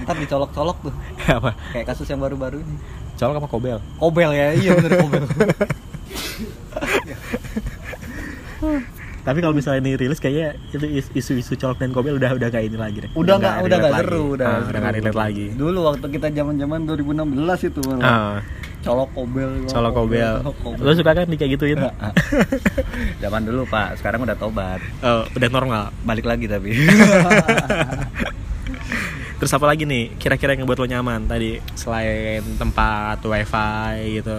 Ntar 0.00 0.16
dicolok-colok 0.16 0.76
tuh. 0.80 0.94
apa? 1.36 1.52
Kayak 1.70 1.86
kasus 1.86 2.08
yang 2.08 2.16
baru-baru 2.18 2.58
ini. 2.58 2.76
Colok 3.18 3.34
apa 3.36 3.48
kobel? 3.48 3.78
Kobel 3.98 4.30
ya, 4.30 4.54
iya 4.54 4.70
bener 4.72 4.92
kobel. 4.96 5.24
Tapi 9.20 9.44
kalau 9.44 9.52
misalnya 9.52 9.82
ini 9.82 9.92
rilis 9.92 10.16
kayaknya 10.16 10.56
itu 10.72 10.86
is- 10.88 11.12
isu-isu 11.12 11.52
colok 11.54 11.76
dan 11.76 11.92
kobel 11.92 12.16
udah 12.16 12.32
udah 12.32 12.48
kayak 12.48 12.72
ini 12.72 12.78
lagi 12.78 13.04
deh. 13.04 13.10
udah 13.12 13.34
nggak 13.36 13.54
udah 13.60 13.76
nggak 13.76 13.94
seru, 14.00 14.22
udah. 14.32 14.46
Ah, 14.46 14.52
nggak 14.56 14.64
udah 14.64 14.80
nggak 14.80 14.94
relate 14.96 15.18
lagi. 15.18 15.46
Dulu 15.52 15.78
waktu 15.84 16.06
kita 16.08 16.26
zaman-zaman 16.32 16.78
2016 16.86 17.68
itu 17.68 17.80
malah. 17.84 18.06
Ah, 18.06 18.36
Colok 18.78 19.10
kobel. 19.12 19.50
colok 19.66 19.92
kobel. 19.92 20.34
colok 20.40 20.56
kobel. 20.62 20.80
Lo 20.80 20.90
suka 20.94 21.10
kan 21.12 21.26
kayak 21.28 21.50
gituin? 21.52 21.76
Zaman 23.22 23.42
dulu, 23.42 23.66
Pak. 23.66 23.98
Sekarang 23.98 24.22
udah 24.22 24.38
tobat. 24.38 24.78
Oh, 25.02 25.26
udah 25.28 25.48
normal. 25.50 25.90
Balik 26.06 26.24
lagi 26.24 26.46
tapi. 26.46 26.72
Terus 29.38 29.54
apa 29.54 29.70
lagi 29.70 29.86
nih? 29.86 30.18
Kira-kira 30.18 30.58
yang 30.58 30.66
buat 30.66 30.82
lo 30.82 30.86
nyaman 30.90 31.30
tadi 31.30 31.62
selain 31.78 32.42
tempat 32.58 33.22
wifi 33.22 34.18
gitu, 34.18 34.34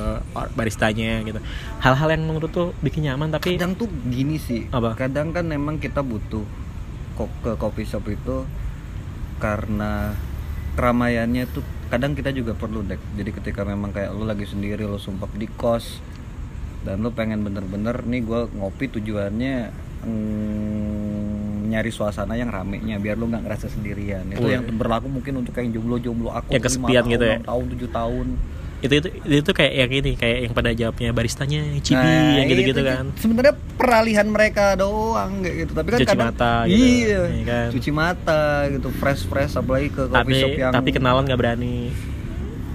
baristanya 0.54 1.24
gitu. 1.24 1.40
Hal-hal 1.80 2.20
yang 2.20 2.28
menurut 2.28 2.52
lo 2.52 2.76
bikin 2.84 3.08
nyaman 3.08 3.32
tapi 3.32 3.56
kadang 3.56 3.80
tuh 3.80 3.88
gini 4.12 4.36
sih 4.36 4.68
Apa? 4.76 5.00
kadang 5.00 5.32
kan 5.32 5.48
memang 5.48 5.80
kita 5.80 6.04
butuh 6.04 6.44
ke 7.44 7.52
coffee 7.60 7.88
shop 7.88 8.08
itu 8.08 8.48
karena 9.40 10.16
keramaiannya 10.76 11.48
tuh 11.52 11.64
kadang 11.92 12.16
kita 12.16 12.32
juga 12.32 12.56
perlu 12.56 12.86
dek 12.86 13.00
jadi 13.20 13.32
ketika 13.36 13.68
memang 13.68 13.92
kayak 13.92 14.16
lu 14.16 14.24
lagi 14.24 14.48
sendiri 14.48 14.88
lu 14.88 14.96
sumpah 14.96 15.28
di 15.36 15.48
kos 15.52 16.00
dan 16.88 17.04
lu 17.04 17.12
pengen 17.12 17.44
bener-bener 17.44 18.08
nih 18.08 18.24
gua 18.24 18.48
ngopi 18.48 18.88
tujuannya 18.88 19.58
mm, 20.08 21.29
nyari 21.69 21.91
suasana 21.93 22.34
yang 22.34 22.49
ramenya 22.49 22.97
biar 22.97 23.13
lu 23.13 23.29
nggak 23.29 23.45
ngerasa 23.45 23.69
sendirian 23.69 24.25
itu 24.27 24.41
Wih. 24.41 24.58
yang 24.58 24.65
berlaku 24.73 25.05
mungkin 25.08 25.39
untuk 25.39 25.53
kayak 25.53 25.69
jomblo-jomblo 25.69 26.34
aku 26.34 26.49
Yang 26.51 26.63
kesepian 26.65 27.03
gitu 27.05 27.21
tahun, 27.21 27.38
ya? 27.38 27.39
tahun 27.45 27.65
tujuh 27.77 27.89
tahun 27.93 28.27
itu 28.79 28.93
itu 28.95 29.08
itu 29.43 29.51
kayak 29.51 29.73
yang 29.75 29.91
ini 29.91 30.12
kayak 30.15 30.38
yang 30.47 30.53
pada 30.55 30.71
jawabnya 30.71 31.10
baristanya 31.12 31.62
cibi 31.84 31.99
Nah, 31.99 32.39
yang 32.39 32.47
gitu-gitu 32.47 32.79
itu 32.79 32.84
kan 32.88 33.05
Sebenarnya 33.19 33.53
peralihan 33.75 34.27
mereka 34.32 34.79
doang 34.79 35.43
kayak 35.43 35.55
gitu. 35.67 35.71
Tapi 35.75 35.88
kan 35.91 35.99
Cuci 35.99 36.08
kadang 36.08 36.27
mata 36.32 36.53
gitu, 36.63 36.79
Iya. 36.79 37.21
iya 37.27 37.43
kan? 37.43 37.67
Cuci 37.75 37.91
mata 37.91 38.43
gitu, 38.71 38.88
fresh 38.95 39.27
fresh 39.27 39.53
apalagi 39.60 39.91
ke 39.91 40.08
coffee 40.08 40.15
tapi 40.23 40.32
shop 40.39 40.55
yang 40.55 40.71
tapi 40.71 40.89
kenalan 40.95 41.27
nggak 41.27 41.39
berani 41.39 41.91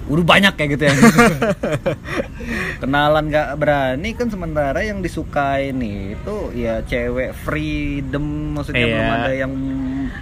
udah 0.05 0.25
banyak 0.25 0.53
kayak 0.53 0.69
gitu 0.77 0.83
ya. 0.85 0.93
kenalan 2.81 3.25
nggak 3.31 3.49
berani 3.57 4.09
kan 4.13 4.27
sementara 4.29 4.85
yang 4.85 5.01
disukai 5.01 5.73
nih 5.73 6.13
itu 6.13 6.35
ya 6.53 6.85
cewek 6.85 7.33
freedom 7.33 8.53
maksudnya 8.53 8.85
Iya. 8.85 8.93
belum 8.93 9.09
ada 9.09 9.31
yang 9.33 9.53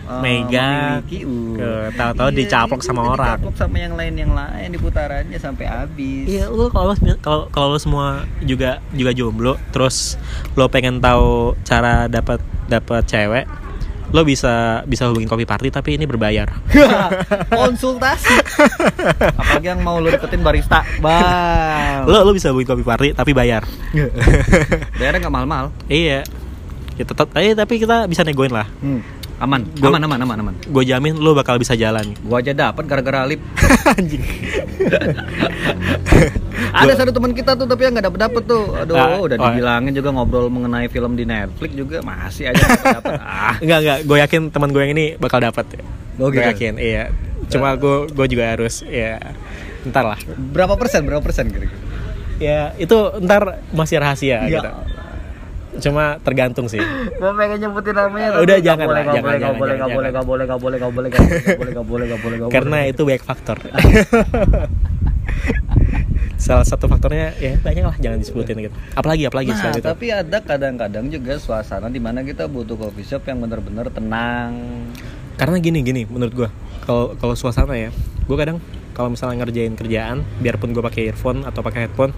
uh, 0.08 0.22
Mega, 0.24 0.69
memiliki. 1.04 1.19
Uh. 1.28 1.89
tahu-tahu 1.91 2.30
Iya, 2.32 2.38
dicaplok 2.39 2.80
itu 2.80 2.88
sama 2.88 3.02
orang. 3.12 3.28
Dicaplok 3.36 3.56
sama 3.60 3.76
yang 3.76 3.93
lain 3.98 4.15
yang 4.15 4.32
lain 4.32 4.67
di 4.72 4.80
putarannya 4.80 5.39
sampai 5.39 5.65
habis. 5.67 6.26
Iya, 6.30 6.48
lu 6.48 6.72
kalau 6.72 6.93
kalau 7.19 7.43
kalau 7.52 7.67
lo 7.76 7.80
semua 7.82 8.24
juga 8.39 8.80
juga 8.96 9.12
jomblo, 9.12 9.60
terus 9.76 10.15
lo 10.56 10.72
pengen 10.72 11.04
tahu 11.04 11.58
cara 11.67 12.08
dapat 12.08 12.39
dapat 12.72 13.04
cewek, 13.04 13.46
lo 14.12 14.22
bisa 14.28 14.84
bisa 14.84 15.08
hubungin 15.08 15.30
kopi 15.30 15.48
party 15.48 15.72
tapi 15.72 15.96
ini 15.96 16.04
berbayar. 16.04 16.50
konsultasi 17.54 18.36
apalagi 19.38 19.68
yang 19.72 19.80
mau 19.82 20.02
lu 20.02 20.12
deketin 20.12 20.44
barista 20.44 20.84
bang 21.00 22.04
Lo 22.10 22.28
lo 22.28 22.32
bisa 22.36 22.52
hubungin 22.52 22.68
kopi 22.74 22.84
party 22.84 23.08
tapi 23.16 23.32
bayar. 23.32 23.63
bayarnya 25.00 25.20
nggak 25.24 25.34
mahal-mahal 25.34 25.68
iya. 25.88 26.26
Kita 26.94 27.16
tetap 27.16 27.34
eh 27.34 27.58
tapi 27.58 27.82
kita 27.82 28.06
bisa 28.06 28.22
negoin 28.22 28.54
lah. 28.54 28.68
hmm. 28.84 29.22
Aman 29.43 29.62
Gua- 29.75 29.89
aman 29.89 30.01
aman 30.01 30.19
aman 30.21 30.38
aman 30.39 30.53
Gue 30.65 30.84
jamin 30.84 31.13
lo 31.15 31.32
bakal 31.34 31.58
bisa 31.58 31.73
jalan. 31.73 32.13
gua 32.21 32.39
aja 32.39 32.51
dapat 32.51 32.84
gara-gara 32.84 33.23
lip 33.25 33.39
Anjing. 33.91 34.23
ada 36.73 36.91
satu 36.95 37.12
teman 37.12 37.32
kita 37.32 37.53
tuh 37.53 37.65
tapi 37.65 37.82
yang 37.84 37.93
nggak 37.93 38.06
dapet 38.08 38.19
dapet 38.21 38.41
tuh 38.45 38.63
aduh 38.73 38.95
Ah, 38.95 39.17
udah 39.19 39.36
oh. 39.36 39.43
dibilangin 39.45 39.91
juga 39.91 40.10
ngobrol 40.10 40.47
mengenai 40.47 40.88
film 40.88 41.13
di 41.13 41.23
Netflix 41.23 41.69
juga 41.73 41.97
masih 42.01 42.49
aja 42.49 42.58
nggak 42.58 42.93
dapet 42.97 43.12
ah 43.21 43.56
Enggak 43.60 43.77
enggak, 43.79 43.97
gue 44.01 44.17
yakin 44.19 44.39
teman 44.49 44.69
gue 44.69 44.82
yang 44.82 44.91
ini 44.91 45.06
bakal 45.15 45.39
dapat. 45.39 45.63
Oh, 46.15 46.23
Gue 46.23 46.36
gitu? 46.36 46.45
yakin, 46.45 46.73
iya. 46.77 47.03
Cuma 47.45 47.73
gue 47.73 48.08
gue 48.08 48.25
juga 48.29 48.43
harus 48.49 48.82
ya 48.82 49.17
ntar 49.84 50.06
lah. 50.06 50.17
berapa 50.32 50.73
persen 50.73 51.03
berapa 51.03 51.19
persen 51.19 51.43
kira-kira 51.45 51.75
ya 52.39 52.71
itu 52.73 52.95
ntar 53.19 53.62
masih 53.69 53.97
rahasia 53.97 54.41
Ya. 54.41 54.49
gitu 54.49 54.69
cuma 55.81 56.21
tergantung 56.21 56.69
sih 56.69 56.77
Gue 56.77 57.31
pengen 57.33 57.57
nyebutin 57.65 57.95
namanya 57.95 58.38
Udah, 58.38 58.57
jangan 58.62 58.86
boleh, 58.86 59.03
jangan, 59.03 59.21
boleh, 59.23 59.39
jangan, 59.39 59.57
boleh, 59.57 59.73
jangan. 59.73 59.79
nggak 59.79 59.93
boleh, 59.93 60.12
nggak 60.13 60.23
boleh, 60.23 60.43
nggak 60.45 60.59
boleh, 60.59 60.77
nggak 60.77 60.91
boleh, 60.93 61.09
nggak 61.09 61.23
boleh, 61.23 61.71
nggak 61.73 61.86
boleh, 61.86 62.05
nggak 62.05 62.19
boleh, 62.21 62.53
karena 62.53 62.77
itu 62.86 63.01
banyak 63.01 63.23
faktor 63.23 63.57
salah 66.43 66.67
satu 66.67 66.91
faktornya 66.91 67.31
ya 67.39 67.55
banyak 67.55 67.83
lah 67.88 67.95
jangan 67.95 68.19
disebutin 68.19 68.67
gitu 68.67 68.75
apalagi 68.99 69.23
apalagi 69.23 69.55
Nah, 69.55 69.59
selain 69.63 69.79
itu 69.79 69.88
tapi 69.88 70.12
ada 70.12 70.38
kadang-kadang 70.43 71.07
juga 71.07 71.39
suasana 71.39 71.88
di 71.88 72.03
mana 72.03 72.19
kita 72.19 72.51
butuh 72.51 72.75
coffee 72.75 73.07
shop 73.07 73.23
yang 73.31 73.39
benar-benar 73.39 73.88
tenang. 73.88 74.51
karena 75.39 75.55
gini 75.63 75.79
gini 75.79 76.03
menurut 76.03 76.33
gua 76.36 76.49
kalau 76.83 77.15
kalau 77.15 77.33
suasana 77.33 77.79
ya 77.79 77.89
gua 78.27 78.36
kadang 78.36 78.57
kalau 78.91 79.15
misalnya 79.15 79.39
ngerjain 79.39 79.73
kerjaan 79.73 80.27
biarpun 80.43 80.75
gua 80.75 80.83
pakai 80.91 81.15
earphone 81.15 81.47
atau 81.47 81.63
pakai 81.63 81.88
headphone 81.88 82.12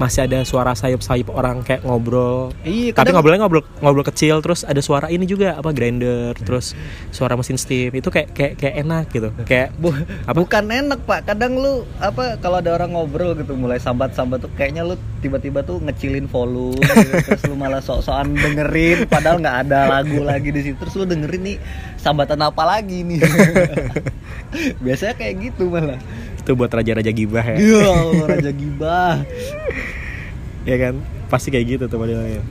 masih 0.00 0.24
ada 0.24 0.40
suara 0.42 0.72
sayup-sayup 0.72 1.28
orang 1.28 1.60
kayak 1.60 1.84
ngobrol. 1.84 2.56
Iya, 2.64 2.96
tapi 2.96 3.12
kadang- 3.12 3.20
ngobrolnya 3.20 3.40
ngobrol 3.44 3.64
ngobrol 3.84 4.06
kecil 4.08 4.40
terus 4.40 4.64
ada 4.64 4.80
suara 4.80 5.12
ini 5.12 5.28
juga 5.28 5.60
apa 5.60 5.76
grinder 5.76 6.32
terus 6.40 6.72
suara 7.12 7.36
mesin 7.36 7.60
steam. 7.60 7.92
Itu 7.92 8.08
kayak 8.08 8.32
kayak 8.32 8.52
kayak 8.56 8.74
enak 8.80 9.04
gitu. 9.12 9.28
Kayak 9.44 9.76
Bu, 9.76 9.92
Apa? 10.24 10.40
bukan 10.40 10.64
enak 10.66 11.04
pak. 11.04 11.28
Kadang 11.28 11.60
lu 11.60 11.84
apa 12.00 12.40
kalau 12.40 12.64
ada 12.64 12.72
orang 12.72 12.96
ngobrol 12.96 13.36
gitu 13.36 13.52
mulai 13.52 13.76
sambat-sambat 13.76 14.40
tuh 14.40 14.50
kayaknya 14.56 14.88
lu 14.88 14.96
tiba-tiba 15.20 15.60
tuh 15.60 15.76
ngecilin 15.84 16.24
volume 16.24 16.80
gitu, 16.80 17.12
terus 17.28 17.42
lu 17.44 17.52
malah 17.52 17.84
sok-sokan 17.84 18.32
dengerin 18.32 19.04
padahal 19.04 19.36
nggak 19.36 19.68
ada 19.68 20.00
lagu 20.00 20.24
lagi 20.24 20.48
di 20.48 20.64
situ. 20.64 20.80
Terus 20.80 20.96
lu 20.96 21.04
dengerin 21.04 21.42
nih 21.44 21.56
sambatan 22.00 22.40
apa 22.40 22.64
lagi 22.64 23.04
nih? 23.04 23.20
Biasanya 24.84 25.14
kayak 25.14 25.34
gitu 25.52 25.68
malah 25.68 26.00
itu 26.50 26.58
buat 26.58 26.66
raja-raja 26.66 27.14
gibah 27.14 27.46
ya. 27.46 27.56
Ya 27.62 27.86
Allah, 27.86 28.26
raja 28.34 28.50
gibah. 28.50 29.22
Ya 30.66 30.76
kan? 30.82 30.94
Pasti 31.30 31.54
kayak 31.54 31.78
gitu 31.78 31.84
tuh 31.86 32.02
modelnya. 32.02 32.42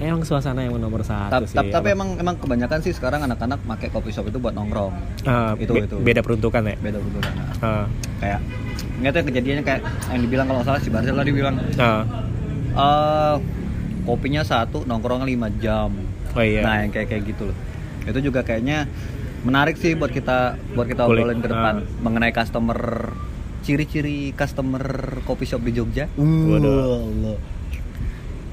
Emang 0.00 0.24
suasana 0.24 0.64
yang 0.64 0.78
nomor 0.80 1.02
satu 1.04 1.42
Tap- 1.42 1.44
sih 1.44 1.58
tap- 1.58 1.74
tapi 1.74 1.92
emang 1.92 2.16
emang 2.16 2.38
kebanyakan 2.40 2.80
sih 2.80 2.94
sekarang 2.96 3.20
anak-anak 3.26 3.60
pakai 3.66 3.92
coffee 3.92 4.14
shop 4.14 4.32
itu 4.32 4.40
buat 4.40 4.56
nongkrong. 4.56 4.94
Ah, 5.28 5.52
itu, 5.60 5.68
be- 5.76 5.84
itu. 5.84 5.96
beda 6.00 6.24
peruntukan 6.24 6.62
ya? 6.64 6.76
Beda 6.80 7.02
betul 7.02 7.20
Ah, 7.60 7.84
kayak 8.22 8.40
nggak 9.02 9.12
tahu 9.12 9.24
kejadiannya 9.28 9.64
kayak 9.66 9.80
yang 10.08 10.20
dibilang 10.22 10.46
kalau 10.48 10.62
salah 10.64 10.80
si 10.80 10.88
Barcel 10.88 11.18
tadi 11.18 11.30
bilang 11.34 11.58
ah. 11.76 12.02
eh 12.78 13.36
kopinya 14.06 14.40
satu 14.46 14.86
nongkrong 14.86 15.26
5 15.26 15.34
jam. 15.60 15.90
Oh 16.32 16.44
iya. 16.46 16.62
Nah 16.62 16.86
yang 16.86 16.94
kayak 16.94 17.10
kayak 17.10 17.22
gitu 17.28 17.50
loh. 17.50 17.56
Itu 18.06 18.22
juga 18.22 18.46
kayaknya 18.46 18.86
menarik 19.48 19.74
sih 19.74 19.92
buat 19.94 20.10
kita 20.10 20.38
buat 20.72 20.84
kita 20.84 21.02
Kulik. 21.02 21.24
obrolin 21.24 21.40
ke 21.40 21.48
depan 21.48 21.74
Ah. 21.78 22.00
mengenai 22.00 22.30
customer 22.30 22.78
ciri-ciri 23.60 24.32
customer 24.32 24.84
coffee 25.22 25.44
shop 25.46 25.60
di 25.60 25.72
Jogja 25.72 26.04
Waduh. 26.14 27.00
Allah. 27.02 27.38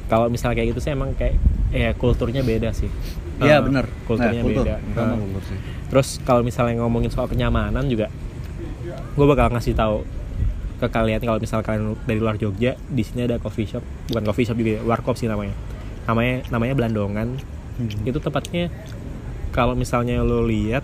kalau 0.05 0.27
misalnya 0.27 0.55
kayak 0.55 0.71
gitu 0.71 0.81
sih 0.81 0.91
emang 0.91 1.11
kayak 1.13 1.35
ya 1.69 1.91
kulturnya 1.93 2.39
beda 2.41 2.71
sih 2.71 2.87
Iya 3.35 3.59
Ah, 3.59 3.61
bener 3.61 3.85
kulturnya 4.05 4.31
Nah, 4.33 4.45
kultur. 4.45 4.63
beda 4.63 4.75
Ah. 4.95 5.11
kultur 5.13 5.43
sih. 5.45 5.59
terus 5.85 6.07
kalau 6.21 6.41
misalnya 6.41 6.79
ngomongin 6.79 7.09
soal 7.09 7.27
kenyamanan 7.27 7.85
juga 7.85 8.07
gue 9.11 9.25
bakal 9.25 9.51
ngasih 9.51 9.73
tahu 9.73 10.07
ke 10.75 10.87
kalian 10.87 11.19
kalau 11.19 11.37
misalnya 11.37 11.63
kalian 11.63 11.83
dari 12.01 12.19
luar 12.19 12.35
Jogja 12.35 12.75
di 12.85 13.01
sini 13.01 13.23
ada 13.23 13.37
coffee 13.37 13.65
shop 13.65 13.83
bukan 14.07 14.23
coffee 14.23 14.43
shop 14.43 14.55
juga 14.55 14.71
ya 14.73 14.81
warkop 14.81 15.15
sih 15.15 15.25
namanya 15.25 15.55
namanya 16.05 16.43
namanya 16.49 16.73
Belandongan 16.73 17.29
Hmm. 17.75 17.91
itu 18.03 18.15
tempatnya 18.17 18.71
kalau 19.55 19.71
misalnya 19.71 20.19
lo 20.19 20.43
lihat 20.43 20.83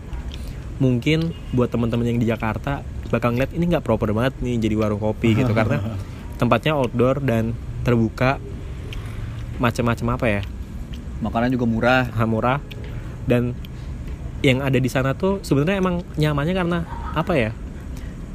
mungkin 0.79 1.35
buat 1.51 1.67
teman-teman 1.67 2.07
yang 2.07 2.19
di 2.23 2.25
Jakarta 2.25 2.81
bakal 3.11 3.35
ngeliat 3.35 3.51
ini 3.51 3.67
nggak 3.67 3.83
proper 3.83 4.15
banget 4.15 4.39
nih 4.39 4.55
jadi 4.55 4.75
warung 4.79 5.03
kopi 5.03 5.35
gitu. 5.35 5.51
Karena 5.51 5.83
tempatnya 6.39 6.79
outdoor 6.79 7.19
dan 7.19 7.51
terbuka 7.83 8.39
macam-macam 9.59 10.07
apa 10.15 10.25
ya? 10.31 10.41
Makanan 11.19 11.51
juga 11.51 11.67
murah. 11.67 12.07
Murah. 12.23 12.63
Dan 13.27 13.53
yang 14.41 14.63
ada 14.63 14.79
di 14.79 14.89
sana 14.89 15.13
tuh 15.13 15.43
sebenarnya 15.43 15.77
emang 15.83 16.01
nyamannya 16.15 16.55
karena 16.55 16.79
apa 17.11 17.33
ya? 17.35 17.51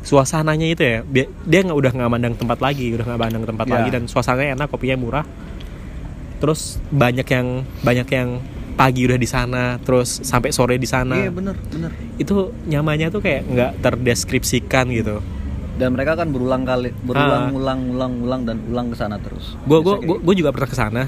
Suasananya 0.06 0.70
itu 0.70 0.84
ya 0.86 1.02
dia 1.42 1.60
nggak 1.66 1.74
udah 1.74 1.90
nggak 1.96 2.10
mandang 2.12 2.34
tempat 2.38 2.62
lagi 2.62 2.94
udah 2.94 3.10
nggak 3.10 3.20
mandang 3.26 3.42
tempat 3.42 3.66
Ya. 3.66 3.72
lagi 3.80 3.88
dan 3.90 4.02
suasananya 4.06 4.54
enak 4.60 4.68
kopinya 4.70 5.00
murah. 5.00 5.24
Terus 6.38 6.76
banyak 6.92 7.26
yang 7.26 7.64
banyak 7.82 8.08
yang 8.12 8.28
pagi 8.76 9.08
udah 9.08 9.16
di 9.16 9.24
sana 9.24 9.80
terus 9.80 10.20
sampai 10.20 10.52
sore 10.52 10.76
di 10.76 10.84
sana. 10.86 11.16
Iya 11.16 11.32
bener 11.32 11.56
bener. 11.72 11.90
Itu 12.20 12.52
nyamannya 12.68 13.08
tuh 13.08 13.24
kayak 13.24 13.42
nggak 13.48 13.70
terdeskripsikan 13.80 14.92
gitu. 14.92 15.24
Dan 15.76 15.92
mereka 15.92 16.16
kan 16.16 16.28
berulang 16.32 16.64
kali 16.64 16.92
berulang 17.04 17.52
Ah. 17.52 17.56
ulang 17.56 17.80
ulang 17.92 18.12
ulang 18.20 18.42
dan 18.44 18.56
ulang 18.68 18.92
ke 18.92 18.96
sana 18.96 19.16
terus. 19.16 19.56
Gue 19.64 19.80
gue 19.80 19.96
gue 20.20 20.34
juga 20.36 20.52
pernah 20.52 20.68
ke 20.68 20.76
sana. 20.76 21.02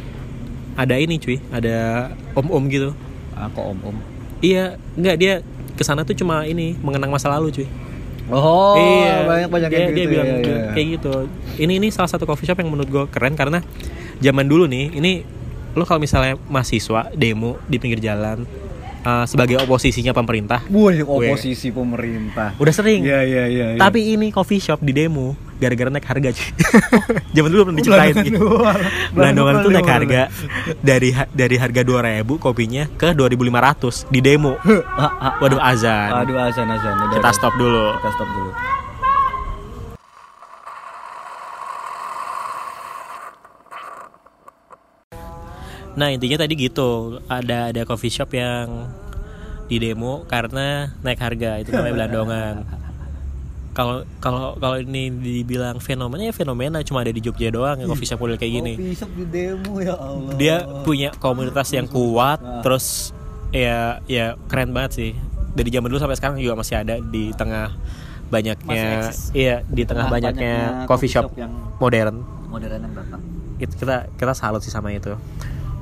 Ada 0.74 0.96
ini 0.96 1.20
cuy. 1.20 1.36
Ada 1.52 2.08
om 2.32 2.48
om 2.48 2.64
gitu. 2.68 2.96
Ah, 3.36 3.52
kok 3.52 3.64
om 3.64 3.78
om 3.94 3.96
iya 4.38 4.78
nggak 4.94 5.16
dia 5.18 5.34
ke 5.74 5.82
sana 5.82 6.02
tuh 6.02 6.14
cuma 6.14 6.46
ini 6.46 6.74
mengenang 6.78 7.10
masa 7.10 7.30
lalu 7.30 7.50
cuy. 7.52 7.68
Oh 8.28 8.76
iya. 8.76 9.24
banyak 9.24 9.48
banyak 9.48 9.68
dia, 9.72 9.78
kayak 9.78 9.88
dia 9.88 10.04
gitu 10.04 10.12
bilang 10.12 10.26
ya, 10.28 10.36
ya. 10.36 10.64
kayak 10.76 10.86
gitu. 11.00 11.12
Ini 11.58 11.72
ini 11.80 11.88
salah 11.88 12.10
satu 12.12 12.28
coffee 12.28 12.44
shop 12.44 12.60
yang 12.60 12.68
menurut 12.68 12.88
gue 12.88 13.04
keren 13.08 13.32
karena 13.34 13.64
zaman 14.20 14.44
dulu 14.44 14.68
nih 14.68 14.92
ini 14.94 15.12
lo 15.72 15.84
kalau 15.84 15.98
misalnya 15.98 16.36
mahasiswa 16.46 17.12
demo 17.12 17.60
di 17.64 17.76
pinggir 17.76 17.98
jalan 17.98 18.44
uh, 19.02 19.24
sebagai 19.24 19.60
oposisinya 19.60 20.10
pemerintah 20.10 20.64
Wih, 20.66 21.04
oposisi 21.04 21.68
pemerintah. 21.68 22.56
udah 22.56 22.72
sering 22.72 23.04
Iya, 23.04 23.20
iya, 23.22 23.44
iya. 23.46 23.66
iya. 23.74 23.78
tapi 23.78 24.12
ini 24.12 24.28
coffee 24.28 24.58
shop 24.58 24.80
di 24.80 24.92
demo 24.92 25.36
gara-gara 25.58 25.90
naik 25.90 26.06
harga 26.06 26.30
cuy 26.30 26.48
zaman 27.34 27.50
dulu 27.50 27.62
pernah 27.66 27.78
diceritain 27.82 28.14
gitu. 28.22 28.46
Belandongan 29.10 29.54
tuh 29.58 29.70
naik 29.74 29.90
harga 29.90 30.22
dari 30.78 31.10
dari 31.34 31.56
harga 31.58 31.82
2000 31.82 32.22
kopinya 32.38 32.86
ke 32.94 33.10
2500 33.10 34.06
di 34.06 34.20
demo 34.22 34.54
waduh 35.42 35.58
azan 35.58 36.14
Aduh, 36.14 36.38
azan 36.38 36.70
azan. 36.70 36.94
Udah, 37.02 37.18
kita 37.18 37.30
stop 37.34 37.54
dulu 37.58 37.90
Kita 37.98 38.10
stop 38.14 38.30
dulu. 38.30 38.50
Nah 45.98 46.14
intinya 46.14 46.46
tadi 46.46 46.54
gitu 46.54 47.18
ada 47.26 47.74
ada 47.74 47.82
coffee 47.82 48.14
shop 48.14 48.30
yang 48.38 48.86
di 49.66 49.82
demo 49.82 50.22
karena 50.30 50.94
naik 51.02 51.18
harga 51.18 51.58
itu 51.58 51.74
namanya 51.74 51.94
belandongan. 52.06 52.54
Kalau 53.78 54.02
kalau 54.18 54.58
kalau 54.58 54.74
ini 54.82 55.06
dibilang 55.06 55.78
fenomena 55.78 56.26
ya 56.26 56.34
fenomena 56.34 56.82
cuma 56.82 57.06
ada 57.06 57.14
di 57.14 57.22
Jogja 57.22 57.46
doang 57.46 57.78
yang 57.78 57.86
coffee 57.86 58.10
shop 58.10 58.18
model 58.18 58.34
kayak 58.34 58.58
gini. 58.58 58.74
Kopi 58.74 58.90
shop 58.98 59.10
di 59.14 59.24
demo 59.30 59.78
ya 59.78 59.94
Allah. 59.94 60.34
Dia 60.34 60.56
punya 60.82 61.14
komunitas 61.14 61.70
yang 61.70 61.86
kuat 61.86 62.42
terus 62.66 63.14
ya 63.54 64.02
ya 64.10 64.34
keren 64.50 64.74
banget 64.74 64.92
sih. 64.98 65.10
Dari 65.54 65.70
zaman 65.70 65.94
dulu 65.94 66.02
sampai 66.02 66.18
sekarang 66.18 66.42
juga 66.42 66.58
masih 66.58 66.74
ada 66.74 66.98
di 66.98 67.30
tengah 67.38 67.70
banyaknya 68.34 69.14
iya 69.30 69.62
di 69.62 69.82
tengah 69.86 70.10
Tengah 70.10 70.16
banyaknya 70.26 70.54
banyaknya 70.58 70.90
coffee 70.90 71.06
coffee 71.06 71.12
shop 71.14 71.24
shop 71.30 71.38
yang 71.38 71.52
modern 71.78 72.16
modern 72.50 72.80
yang 72.82 72.94
datang. 72.98 73.20
kita 73.58 73.96
kita 74.18 74.32
salut 74.34 74.58
sih 74.66 74.74
sama 74.74 74.90
itu 74.90 75.14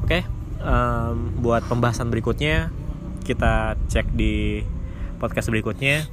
oke 0.07 0.21
em, 0.62 1.16
buat 1.37 1.66
pembahasan 1.66 2.09
berikutnya 2.09 2.71
kita 3.23 3.75
cek 3.90 4.14
di 4.14 4.62
podcast 5.19 5.51
berikutnya 5.51 6.07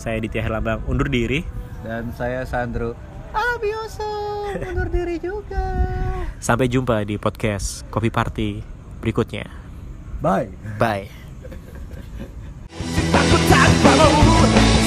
saya 0.00 0.16
Ditya 0.16 0.40
Herlambang 0.40 0.80
undur 0.88 1.12
diri 1.12 1.44
Dan 1.80 2.12
saya 2.12 2.44
Sandro. 2.44 2.92
Abioso 3.32 4.08
undur 4.72 4.88
diri 4.88 5.16
juga. 5.16 5.60
sampai 6.40 6.66
jumpa 6.66 7.04
di 7.04 7.16
podcast 7.16 7.84
Kopi 7.88 8.08
Party 8.08 8.64
berikutnya 8.98 9.44
Bye. 10.20 10.48
bye 10.76 11.04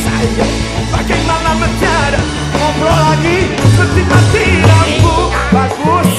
Sayang 0.04 0.56
bagaimana 0.90 1.52
menjadi 1.56 2.22
Ngobrol 2.54 2.90
lagi 2.92 3.38
seperti 3.54 4.02
mati 4.06 4.46
lampu 4.62 5.16
Bagus 5.50 6.12